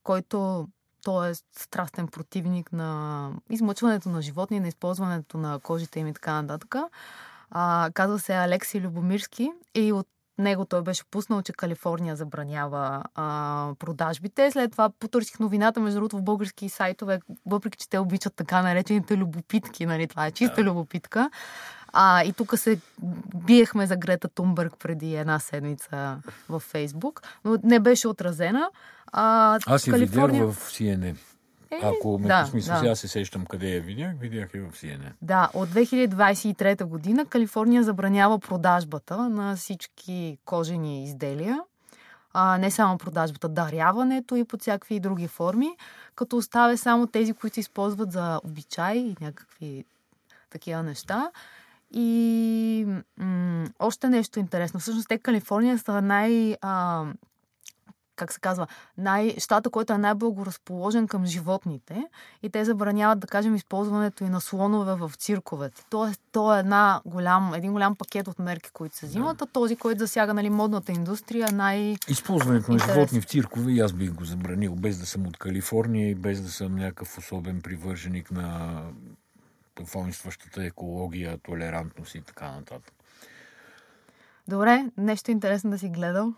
който 0.03 0.67
той 1.03 1.29
е 1.29 1.33
страстен 1.57 2.07
противник 2.07 2.73
на 2.73 3.31
измъчването 3.49 4.09
на 4.09 4.21
животни, 4.21 4.59
на 4.59 4.67
използването 4.67 5.37
на 5.37 5.59
кожите 5.59 5.99
им 5.99 6.07
и 6.07 6.13
така 6.13 6.41
нататък. 6.41 6.75
А, 7.51 7.89
казва 7.93 8.19
се 8.19 8.33
Алекси 8.33 8.81
Любомирски 8.81 9.51
и 9.75 9.91
от 9.91 10.07
него 10.37 10.65
той 10.65 10.81
беше 10.81 11.03
пуснал, 11.11 11.41
че 11.41 11.53
Калифорния 11.53 12.15
забранява 12.15 13.03
а, 13.15 13.73
продажбите. 13.79 14.51
След 14.51 14.71
това 14.71 14.89
потърсих 14.89 15.39
новината, 15.39 15.79
между 15.79 15.95
другото, 15.95 16.17
в 16.17 16.23
български 16.23 16.69
сайтове, 16.69 17.19
въпреки 17.45 17.77
че 17.77 17.89
те 17.89 17.99
обичат 17.99 18.35
така 18.35 18.61
наречените 18.61 19.17
любопитки, 19.17 19.85
нали, 19.85 20.07
това 20.07 20.25
е 20.25 20.31
чиста 20.31 20.63
любопитка. 20.63 21.29
А, 21.93 22.23
и 22.23 22.33
тук 22.33 22.57
се 22.57 22.79
биехме 23.35 23.87
за 23.87 23.95
Грета 23.95 24.27
Тунбърг 24.27 24.73
преди 24.79 25.15
една 25.15 25.39
седмица 25.39 26.17
в 26.49 26.59
Фейсбук, 26.59 27.21
но 27.45 27.57
не 27.63 27.79
беше 27.79 28.07
отразена. 28.07 28.69
А, 29.07 29.59
Аз 29.65 29.87
я 29.87 29.91
Калифорния... 29.93 30.45
видях 30.45 30.55
в 30.55 30.69
CNN. 30.69 31.15
Е, 31.71 31.79
Ако 31.83 32.19
ме 32.19 32.27
да, 32.27 32.45
смисъл, 32.45 32.73
да. 32.73 32.79
сега 32.79 32.95
се 32.95 33.07
сещам 33.07 33.45
къде 33.45 33.69
я 33.69 33.81
видях, 33.81 34.15
видях 34.19 34.53
я 34.53 34.69
в 34.69 34.75
CNN. 34.75 35.11
Да, 35.21 35.49
от 35.53 35.69
2023 35.69 36.83
година 36.83 37.25
Калифорния 37.25 37.83
забранява 37.83 38.39
продажбата 38.39 39.29
на 39.29 39.55
всички 39.55 40.37
кожени 40.45 41.03
изделия. 41.03 41.59
А, 42.33 42.57
не 42.57 42.71
само 42.71 42.97
продажбата, 42.97 43.49
даряването 43.49 44.35
и 44.35 44.43
под 44.43 44.61
всякакви 44.61 44.99
други 44.99 45.27
форми, 45.27 45.69
като 46.15 46.37
оставя 46.37 46.77
само 46.77 47.07
тези, 47.07 47.33
които 47.33 47.53
се 47.53 47.59
използват 47.59 48.11
за 48.11 48.41
обичай 48.43 48.97
и 48.97 49.15
някакви 49.21 49.85
такива 50.49 50.83
неща. 50.83 51.31
И 51.93 52.85
м- 53.17 53.65
още 53.79 54.09
нещо 54.09 54.39
интересно. 54.39 54.79
Всъщност 54.79 55.07
те 55.07 55.17
Калифорния 55.17 55.77
са 55.77 56.01
най... 56.01 56.55
А, 56.61 57.05
как 58.15 58.33
се 58.33 58.39
казва, 58.39 58.67
най, 58.97 59.35
щата, 59.37 59.69
който 59.69 59.93
е 59.93 59.97
най-благоразположен 59.97 61.07
към 61.07 61.25
животните 61.25 62.03
и 62.43 62.49
те 62.49 62.65
забраняват, 62.65 63.19
да 63.19 63.27
кажем, 63.27 63.55
използването 63.55 64.23
и 64.23 64.29
на 64.29 64.41
слонове 64.41 64.95
в 64.95 65.11
цирковете. 65.17 65.83
Тоест, 65.89 66.21
то 66.31 66.55
е 66.55 66.59
една 66.59 67.01
голям, 67.05 67.53
един 67.53 67.71
голям 67.71 67.95
пакет 67.95 68.27
от 68.27 68.39
мерки, 68.39 68.69
които 68.73 68.95
се 68.95 69.05
взимат, 69.05 69.41
а 69.41 69.45
този, 69.45 69.75
който 69.75 69.99
засяга 69.99 70.33
нали, 70.33 70.49
модната 70.49 70.91
индустрия, 70.91 71.51
най... 71.51 71.95
Използването 72.07 72.71
на 72.71 72.75
Интересно. 72.75 72.93
животни 72.93 73.21
в 73.21 73.25
циркове 73.25 73.71
и 73.71 73.79
аз 73.79 73.93
бих 73.93 74.13
го 74.13 74.25
забранил, 74.25 74.75
без 74.75 74.97
да 74.97 75.05
съм 75.05 75.27
от 75.27 75.37
Калифорния 75.37 76.09
и 76.09 76.15
без 76.15 76.41
да 76.41 76.51
съм 76.51 76.75
някакъв 76.75 77.17
особен 77.17 77.61
привърженик 77.61 78.31
на 78.31 78.81
воинстващата 79.79 80.63
екология, 80.65 81.37
толерантност 81.37 82.15
и 82.15 82.21
така 82.21 82.51
нататък. 82.51 82.93
Добре, 84.47 84.85
нещо 84.97 85.31
интересно 85.31 85.69
да 85.69 85.79
си 85.79 85.89
гледал. 85.89 86.33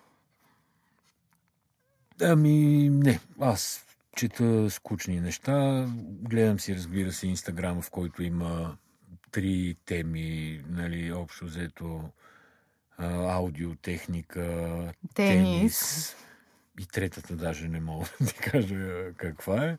Ами, 2.22 2.90
не. 2.90 3.20
Аз 3.40 3.86
чета 4.16 4.70
скучни 4.70 5.20
неща. 5.20 5.88
Гледам 6.00 6.60
си, 6.60 6.76
разбира 6.76 7.12
се, 7.12 7.28
Инстаграм, 7.28 7.82
в 7.82 7.90
който 7.90 8.24
има 8.24 8.78
три 9.32 9.76
теми, 9.86 10.62
нали, 10.70 11.12
общо 11.12 11.46
взето 11.46 12.10
аудиотехника, 13.00 14.44
Тенис. 15.14 15.60
тенис. 15.60 16.16
И 16.80 16.88
третата 16.88 17.36
даже 17.36 17.68
не 17.68 17.80
мога 17.80 18.06
да 18.22 18.28
ти 18.28 18.34
кажа 18.34 19.14
каква 19.18 19.66
е. 19.66 19.78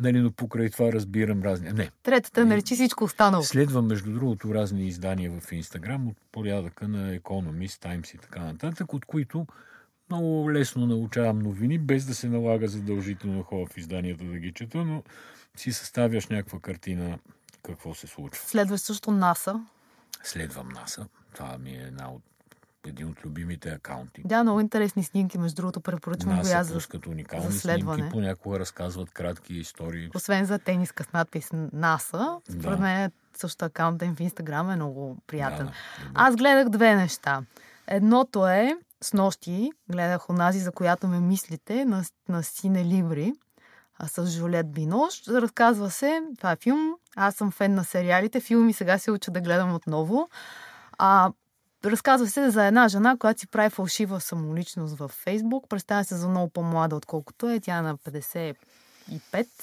Нали, 0.00 0.20
но 0.20 0.32
покрай 0.32 0.70
това 0.70 0.92
разбирам 0.92 1.42
разни... 1.42 1.72
Не, 1.72 1.90
Третата, 2.02 2.44
наречи 2.44 2.74
всичко 2.74 3.04
останало. 3.04 3.42
Следвам, 3.42 3.86
между 3.86 4.12
другото, 4.12 4.54
разни 4.54 4.86
издания 4.86 5.40
в 5.40 5.52
Инстаграм 5.52 6.08
от 6.08 6.16
порядъка 6.32 6.88
на 6.88 7.18
Economist, 7.18 7.84
Times 7.84 8.14
и 8.14 8.18
така 8.18 8.40
нататък, 8.40 8.94
от 8.94 9.04
които 9.04 9.46
много 10.10 10.52
лесно 10.52 10.86
научавам 10.86 11.38
новини, 11.38 11.78
без 11.78 12.04
да 12.04 12.14
се 12.14 12.28
налага 12.28 12.68
задължително 12.68 13.42
ходя 13.42 13.66
в 13.66 13.76
изданията 13.76 14.24
да 14.24 14.38
ги 14.38 14.52
чета, 14.52 14.84
но 14.84 15.02
си 15.56 15.72
съставяш 15.72 16.26
някаква 16.26 16.60
картина 16.60 17.18
какво 17.62 17.94
се 17.94 18.06
случва. 18.06 18.44
Следваш 18.46 18.80
също 18.80 19.10
НАСА. 19.10 19.60
Следвам 20.22 20.68
НАСА. 20.68 21.06
Това 21.34 21.58
ми 21.58 21.70
е 21.70 21.82
една 21.86 22.10
от, 22.10 22.22
един 22.86 23.08
от 23.08 23.24
любимите 23.24 23.68
акаунти. 23.70 24.22
Да, 24.24 24.42
много 24.42 24.60
интересни 24.60 25.04
снимки, 25.04 25.38
между 25.38 25.56
другото, 25.56 25.80
препоръчвам 25.80 26.34
го 26.34 26.40
аз. 26.40 26.46
за- 26.46 26.54
уникални 27.06 27.46
за 27.46 27.60
следване. 27.60 27.96
снимки, 27.96 28.12
понякога 28.12 28.58
разказват 28.58 29.10
кратки 29.10 29.54
истории. 29.54 30.10
Освен 30.14 30.44
за 30.44 30.58
тениска 30.58 31.04
с 31.04 31.12
надпис 31.12 31.48
НАСА, 31.72 32.36
според 32.50 32.62
Да. 32.70 32.76
мен 32.76 33.12
също 33.36 33.64
акаунта 33.64 34.04
им 34.04 34.16
в 34.16 34.20
Инстаграм 34.20 34.70
е 34.70 34.76
много 34.76 35.16
приятен. 35.26 35.58
Да, 35.58 35.72
да. 36.04 36.10
Аз 36.14 36.36
гледах 36.36 36.68
две 36.68 36.94
неща. 36.94 37.42
Едното 37.86 38.48
е, 38.48 38.76
с 39.02 39.12
нощи, 39.12 39.70
гледах 39.90 40.30
онази, 40.30 40.58
за 40.58 40.72
която 40.72 41.08
ме 41.08 41.20
мислите, 41.20 41.84
на, 41.84 42.04
на 42.28 42.42
Сине 42.42 42.84
Либри, 42.86 43.32
а, 43.98 44.08
с 44.08 44.26
Жолет 44.28 44.72
Бинош. 44.72 45.22
Разказва 45.28 45.90
се, 45.90 46.22
това 46.36 46.52
е 46.52 46.56
филм, 46.56 46.94
аз 47.16 47.34
съм 47.34 47.50
фен 47.50 47.74
на 47.74 47.84
сериалите, 47.84 48.40
филми 48.40 48.72
сега 48.72 48.98
се 48.98 49.10
уча 49.10 49.30
да 49.30 49.40
гледам 49.40 49.74
отново. 49.74 50.28
А, 50.98 51.32
разказва 51.90 52.26
се 52.26 52.50
за 52.50 52.66
една 52.66 52.88
жена, 52.88 53.16
която 53.18 53.40
си 53.40 53.46
прави 53.46 53.70
фалшива 53.70 54.20
самоличност 54.20 54.98
във 54.98 55.10
Фейсбук. 55.10 55.68
Представя 55.68 56.04
се 56.04 56.16
за 56.16 56.28
много 56.28 56.48
по-млада, 56.48 56.96
отколкото 56.96 57.48
е. 57.48 57.60
Тя 57.60 57.78
е 57.78 57.82
на 57.82 57.96
55, 57.96 58.56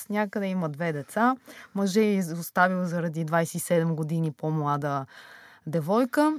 някъде 0.09 0.47
има 0.47 0.69
две 0.69 0.93
деца. 0.93 1.35
Мъже 1.75 2.13
е 2.13 2.23
оставил 2.39 2.85
заради 2.85 3.25
27 3.25 3.93
години 3.93 4.31
по-млада 4.31 5.05
девойка 5.67 6.33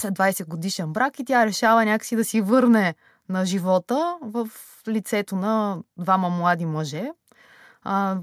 след 0.00 0.14
20 0.14 0.46
годишен 0.46 0.92
брак 0.92 1.18
и 1.18 1.24
тя 1.24 1.46
решава 1.46 1.84
някакси 1.84 2.16
да 2.16 2.24
си 2.24 2.40
върне 2.40 2.94
на 3.28 3.46
живота 3.46 4.18
в 4.22 4.48
лицето 4.88 5.36
на 5.36 5.78
двама 5.96 6.30
млади 6.30 6.66
мъже. 6.66 7.10
А, 7.82 8.16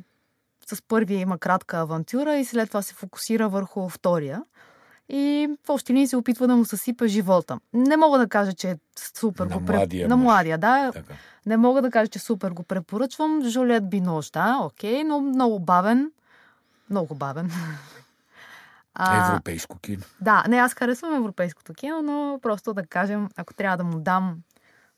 с 0.74 0.82
първия 0.82 1.20
има 1.20 1.38
кратка 1.38 1.78
авантюра 1.78 2.36
и 2.36 2.46
след 2.46 2.68
това 2.68 2.82
се 2.82 2.94
фокусира 2.94 3.50
върху 3.50 3.90
втория. 3.90 4.44
И 5.10 5.50
в 5.66 5.70
общи 5.70 5.94
линии 5.94 6.08
се 6.08 6.18
опитва 6.18 6.48
да 6.48 6.56
му 6.56 6.66
съсипа 6.66 7.08
живота. 7.08 7.60
Не 7.74 7.98
мога 7.98 8.18
да 8.18 8.28
кажа, 8.28 8.54
че 8.54 8.70
е 8.70 8.76
супер 9.16 9.46
На 9.46 9.58
го 9.58 9.62
преп- 9.62 9.76
младия 9.76 10.08
На 10.08 10.18
младия, 10.18 10.58
да. 10.58 10.92
Така. 10.94 11.14
Не 11.46 11.58
мога 11.58 11.82
да 11.82 11.92
кажа, 11.92 12.08
че 12.08 12.20
супер 12.20 12.52
го 12.52 12.64
препоръчвам. 12.64 13.42
Жулиет 13.44 13.90
Бинош, 13.90 14.30
да, 14.30 14.60
окей, 14.62 15.04
но 15.04 15.22
много 15.22 15.60
бавен. 15.60 16.12
Много 16.90 17.16
бавен. 17.16 17.52
А, 18.98 19.28
Европейско 19.28 19.80
кино. 19.80 20.04
да, 20.22 20.44
не, 20.48 20.58
аз 20.58 20.74
харесвам 20.74 21.16
европейското 21.16 21.74
кино, 21.74 22.02
но 22.02 22.40
просто 22.42 22.74
да 22.74 22.86
кажем, 22.86 23.30
ако 23.36 23.54
трябва 23.54 23.78
да 23.78 23.84
му 23.84 24.00
дам 24.00 24.38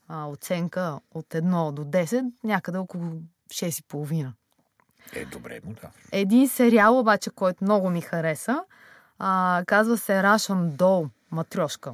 а, 0.08 0.26
оценка 0.26 1.00
от 1.14 1.26
1 1.26 1.72
до 1.72 1.84
10, 1.84 2.32
някъде 2.44 2.78
около 2.78 3.04
6,5. 3.50 4.32
Е, 5.14 5.26
добре 5.26 5.60
му 5.66 5.74
да. 5.74 5.90
Един 6.12 6.50
сериал 6.50 7.00
обаче, 7.00 7.30
който 7.30 7.64
много 7.64 7.90
ми 7.90 8.02
хареса, 8.02 8.60
а, 9.20 9.64
казва 9.68 9.98
се 9.98 10.12
Russian 10.12 10.72
Doll, 10.72 11.10
матрешка. 11.32 11.94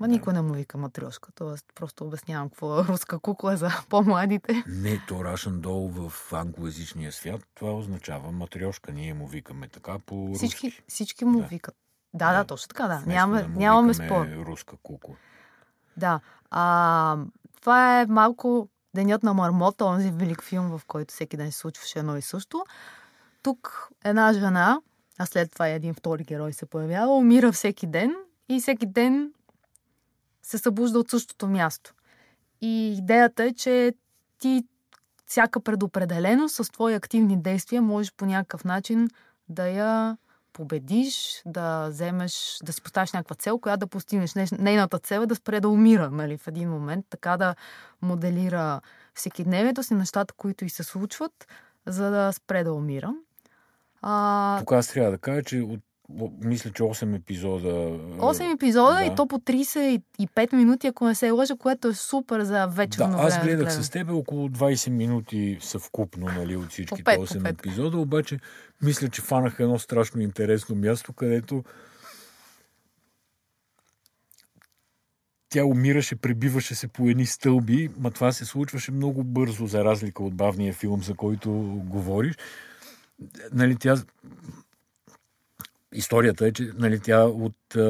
Ма 0.00 0.08
никой 0.08 0.32
не 0.32 0.42
му 0.42 0.54
вика 0.54 0.78
матрешка, 0.78 1.32
т.е. 1.32 1.74
просто 1.74 2.04
обяснявам 2.04 2.48
какво 2.48 2.80
е 2.80 2.84
руска 2.84 3.18
кукла 3.18 3.56
за 3.56 3.70
по-младите. 3.88 4.64
Не, 4.66 5.00
то 5.08 5.14
Russian 5.14 5.60
Doll 5.60 6.08
в 6.08 6.32
англоязичния 6.32 7.12
свят, 7.12 7.40
това 7.54 7.72
означава 7.72 8.32
матрешка. 8.32 8.92
Ние 8.92 9.14
му 9.14 9.26
викаме 9.26 9.68
така 9.68 9.98
по. 9.98 10.34
Всички, 10.34 10.82
всички 10.88 11.24
му 11.24 11.40
Да. 11.40 11.46
викат. 11.46 11.74
Да, 12.14 12.32
да, 12.32 12.38
Да. 12.38 12.44
точно 12.44 12.68
така, 12.68 12.82
да. 12.82 12.94
Вместо 12.94 13.08
Нямаме, 13.08 13.42
да 13.42 13.48
му 13.48 13.58
нямаме 13.58 13.94
спор. 13.94 14.26
руска 14.46 14.76
кукла. 14.82 15.14
Да. 15.96 16.20
А, 16.50 17.16
това 17.60 18.00
е 18.00 18.06
малко 18.06 18.68
Денят 18.94 19.22
на 19.22 19.34
мармота, 19.34 19.84
онзи 19.84 20.10
велик 20.10 20.42
филм, 20.42 20.78
в 20.78 20.84
който 20.86 21.14
всеки 21.14 21.36
ден 21.36 21.52
се 21.52 21.58
случваше 21.58 21.98
едно 21.98 22.16
и 22.16 22.22
също. 22.22 22.64
Тук 23.42 23.88
една 24.04 24.32
жена, 24.32 24.80
а 25.18 25.26
след 25.26 25.52
това 25.52 25.68
и 25.68 25.72
един 25.72 25.94
втори 25.94 26.24
герой 26.24 26.52
се 26.52 26.66
появява, 26.66 27.16
умира 27.16 27.52
всеки 27.52 27.86
ден 27.86 28.14
и 28.48 28.60
всеки 28.60 28.86
ден 28.86 29.32
се 30.42 30.58
събужда 30.58 30.98
от 30.98 31.10
същото 31.10 31.48
място. 31.48 31.94
И 32.60 32.94
идеята 32.98 33.44
е, 33.44 33.52
че 33.54 33.94
ти 34.38 34.64
всяка 35.26 35.60
предопределеност 35.60 36.54
с 36.54 36.72
твои 36.72 36.94
активни 36.94 37.42
действия 37.42 37.82
можеш 37.82 38.12
по 38.16 38.26
някакъв 38.26 38.64
начин 38.64 39.08
да 39.48 39.68
я 39.68 40.16
победиш, 40.52 41.42
да 41.46 41.88
вземеш, 41.88 42.58
да 42.64 42.72
си 42.72 42.82
поставиш 42.82 43.12
някаква 43.12 43.36
цел, 43.36 43.58
която 43.58 43.80
да 43.80 43.86
постигнеш. 43.86 44.32
Неш- 44.32 44.58
Нейната 44.58 44.98
цел 44.98 45.20
е 45.20 45.26
да 45.26 45.34
спре 45.34 45.60
да 45.60 45.68
умира, 45.68 46.10
нали, 46.10 46.38
в 46.38 46.48
един 46.48 46.70
момент, 46.70 47.06
така 47.10 47.36
да 47.36 47.54
моделира 48.02 48.80
всекидневието 49.14 49.82
си, 49.82 49.94
нещата, 49.94 50.34
които 50.34 50.64
и 50.64 50.70
се 50.70 50.82
случват, 50.82 51.46
за 51.86 52.10
да 52.10 52.32
спре 52.32 52.64
да 52.64 52.72
умира. 52.72 53.14
А, 54.02 54.58
Тук 54.58 54.72
аз 54.72 54.88
трябва 54.88 55.10
да 55.10 55.18
кажа, 55.18 55.42
че 55.42 55.60
от, 55.60 55.80
мисля, 56.44 56.70
че 56.70 56.82
8 56.82 57.16
епизода. 57.16 57.68
8 57.68 58.54
епизода 58.54 58.94
да. 58.94 59.04
и 59.04 59.14
то 59.14 59.26
по 59.26 59.38
35 59.38 60.52
минути, 60.52 60.86
ако 60.86 61.06
не 61.06 61.14
се 61.14 61.30
лъжа, 61.30 61.56
което 61.56 61.88
е 61.88 61.94
супер 61.94 62.42
за 62.42 62.66
вечерно 62.66 63.16
Да, 63.16 63.22
аз 63.22 63.34
време. 63.34 63.44
гледах 63.44 63.66
гледане. 63.66 63.84
с 63.84 63.90
тебе 63.90 64.12
около 64.12 64.48
20 64.48 64.90
минути 64.90 65.58
съвкупно, 65.60 66.26
нали, 66.26 66.56
от 66.56 66.70
всичките 66.70 67.04
пет, 67.04 67.16
по 67.16 67.26
8 67.26 67.42
пет. 67.42 67.58
епизода, 67.58 67.98
обаче 67.98 68.38
мисля, 68.82 69.08
че 69.08 69.22
фанах 69.22 69.56
едно 69.58 69.78
страшно 69.78 70.20
интересно 70.20 70.76
място, 70.76 71.12
където 71.12 71.64
тя 75.48 75.64
умираше, 75.64 76.16
пребиваше 76.16 76.74
се 76.74 76.88
по 76.88 77.08
едни 77.08 77.26
стълби, 77.26 77.90
ма 77.98 78.10
това 78.10 78.32
се 78.32 78.44
случваше 78.44 78.92
много 78.92 79.24
бързо, 79.24 79.66
за 79.66 79.84
разлика 79.84 80.22
от 80.22 80.34
бавния 80.34 80.72
филм, 80.72 81.02
за 81.02 81.14
който 81.14 81.50
говориш. 81.84 82.34
Нали, 83.52 83.76
тя 83.76 83.96
Историята 85.94 86.46
е, 86.46 86.52
че 86.52 86.70
нали, 86.74 87.00
тя 87.00 87.24
от 87.24 87.76
а, 87.76 87.80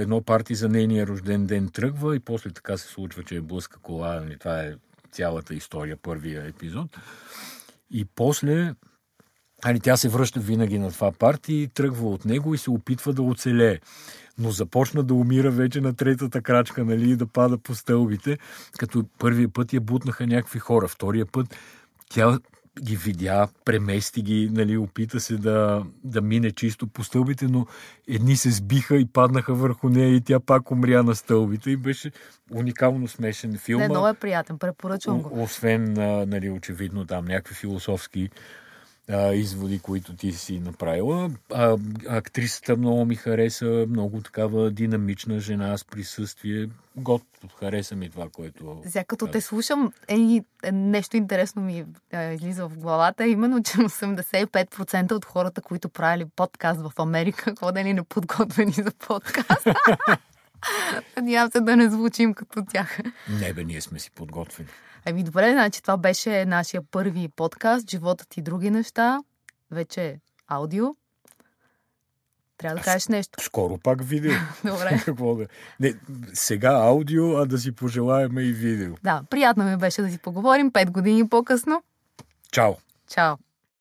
едно 0.00 0.22
парти 0.22 0.54
за 0.54 0.68
нейния 0.68 1.06
рожден 1.06 1.46
ден 1.46 1.68
тръгва 1.68 2.16
и 2.16 2.20
после 2.20 2.50
така 2.50 2.76
се 2.76 2.88
случва, 2.88 3.22
че 3.22 3.36
е 3.36 3.40
блъска 3.40 3.78
кола. 3.78 4.20
Нали, 4.20 4.38
това 4.38 4.60
е 4.60 4.74
цялата 5.12 5.54
история, 5.54 5.96
първия 5.96 6.46
епизод. 6.46 6.96
И 7.90 8.04
после 8.04 8.74
нали, 9.64 9.80
тя 9.80 9.96
се 9.96 10.08
връща 10.08 10.40
винаги 10.40 10.78
на 10.78 10.92
това 10.92 11.12
парти, 11.12 11.68
тръгва 11.74 12.08
от 12.08 12.24
него 12.24 12.54
и 12.54 12.58
се 12.58 12.70
опитва 12.70 13.12
да 13.12 13.22
оцелее. 13.22 13.78
Но 14.38 14.50
започна 14.50 15.02
да 15.02 15.14
умира 15.14 15.50
вече 15.50 15.80
на 15.80 15.94
третата 15.96 16.42
крачка, 16.42 16.84
нали, 16.84 17.16
да 17.16 17.26
пада 17.26 17.58
по 17.58 17.74
стълбите, 17.74 18.38
като 18.78 19.04
първия 19.18 19.48
път 19.48 19.72
я 19.72 19.80
бутнаха 19.80 20.26
някакви 20.26 20.58
хора, 20.58 20.88
втория 20.88 21.26
път 21.26 21.56
тя 22.10 22.38
ги 22.82 22.96
видя, 22.96 23.48
премести 23.64 24.22
ги, 24.22 24.50
нали, 24.52 24.76
опита 24.76 25.20
се 25.20 25.36
да, 25.36 25.82
да 26.04 26.20
мине 26.20 26.50
чисто 26.50 26.86
по 26.86 27.04
стълбите, 27.04 27.44
но 27.44 27.66
едни 28.08 28.36
се 28.36 28.50
сбиха 28.50 28.96
и 28.96 29.06
паднаха 29.06 29.54
върху 29.54 29.88
нея 29.88 30.14
и 30.14 30.20
тя 30.20 30.40
пак 30.40 30.70
умря 30.70 31.02
на 31.02 31.14
стълбите 31.14 31.70
и 31.70 31.76
беше 31.76 32.10
уникално 32.54 33.08
смешен 33.08 33.58
филм. 33.58 33.80
Не, 33.80 33.88
много 33.88 34.08
е 34.08 34.14
приятен, 34.14 34.58
препоръчвам 34.58 35.22
го. 35.22 35.42
Освен, 35.42 35.92
нали, 36.28 36.50
очевидно 36.50 37.06
там 37.06 37.24
някакви 37.24 37.54
философски 37.54 38.30
а, 39.08 39.32
изводи, 39.34 39.78
които 39.78 40.16
ти 40.16 40.32
си 40.32 40.60
направила. 40.60 41.30
А, 41.52 41.76
актрисата 42.08 42.76
много 42.76 43.04
ми 43.04 43.14
хареса, 43.14 43.86
много 43.88 44.20
такава 44.20 44.70
динамична 44.70 45.40
жена 45.40 45.78
с 45.78 45.84
присъствие. 45.84 46.68
Год, 46.96 47.22
хареса 47.60 47.96
ми 47.96 48.10
това, 48.10 48.28
което... 48.28 48.82
Сега 48.86 49.04
като 49.04 49.26
те 49.26 49.40
слушам, 49.40 49.92
е, 50.08 50.42
нещо 50.72 51.16
интересно 51.16 51.62
ми 51.62 51.84
е, 52.12 52.34
излиза 52.34 52.68
в 52.68 52.78
главата, 52.78 53.26
именно, 53.26 53.62
че 53.62 53.72
85% 53.72 55.12
от 55.12 55.24
хората, 55.24 55.62
които 55.62 55.88
правили 55.88 56.24
подкаст 56.36 56.80
в 56.80 56.92
Америка, 56.98 57.54
ходени 57.60 57.94
неподготвени 57.94 58.72
за 58.72 58.90
подкаст. 59.08 59.66
Надявам 61.16 61.50
се 61.50 61.60
да 61.60 61.76
не 61.76 61.90
звучим 61.90 62.34
като 62.34 62.64
тях. 62.70 62.98
Не 63.40 63.52
бе, 63.52 63.64
ние 63.64 63.80
сме 63.80 63.98
си 63.98 64.10
подготвени. 64.10 64.68
Ами 65.06 65.24
добре, 65.24 65.52
значи 65.52 65.82
това 65.82 65.96
беше 65.96 66.44
нашия 66.44 66.82
първи 66.90 67.28
подкаст, 67.28 67.90
животът 67.90 68.36
и 68.36 68.42
други 68.42 68.70
неща. 68.70 69.20
Вече 69.70 70.06
е 70.06 70.18
аудио. 70.48 70.86
Трябва 72.58 72.76
да 72.76 72.82
кажеш 72.82 73.08
нещо. 73.08 73.44
Скоро 73.44 73.78
пак 73.78 74.04
видео. 74.04 74.32
Добре. 74.64 75.02
Какво 75.04 75.34
да... 75.34 75.46
Не, 75.80 75.94
сега 76.34 76.70
аудио, 76.70 77.36
а 77.36 77.46
да 77.46 77.58
си 77.58 77.72
пожелаем 77.72 78.38
и 78.38 78.52
видео. 78.52 78.94
Да, 79.02 79.22
приятно 79.30 79.64
ми 79.64 79.76
беше 79.76 80.02
да 80.02 80.10
си 80.10 80.18
поговорим. 80.18 80.72
Пет 80.72 80.90
години 80.90 81.28
по-късно. 81.28 81.82
Чао! 82.52 82.72
Чао! 83.10 83.36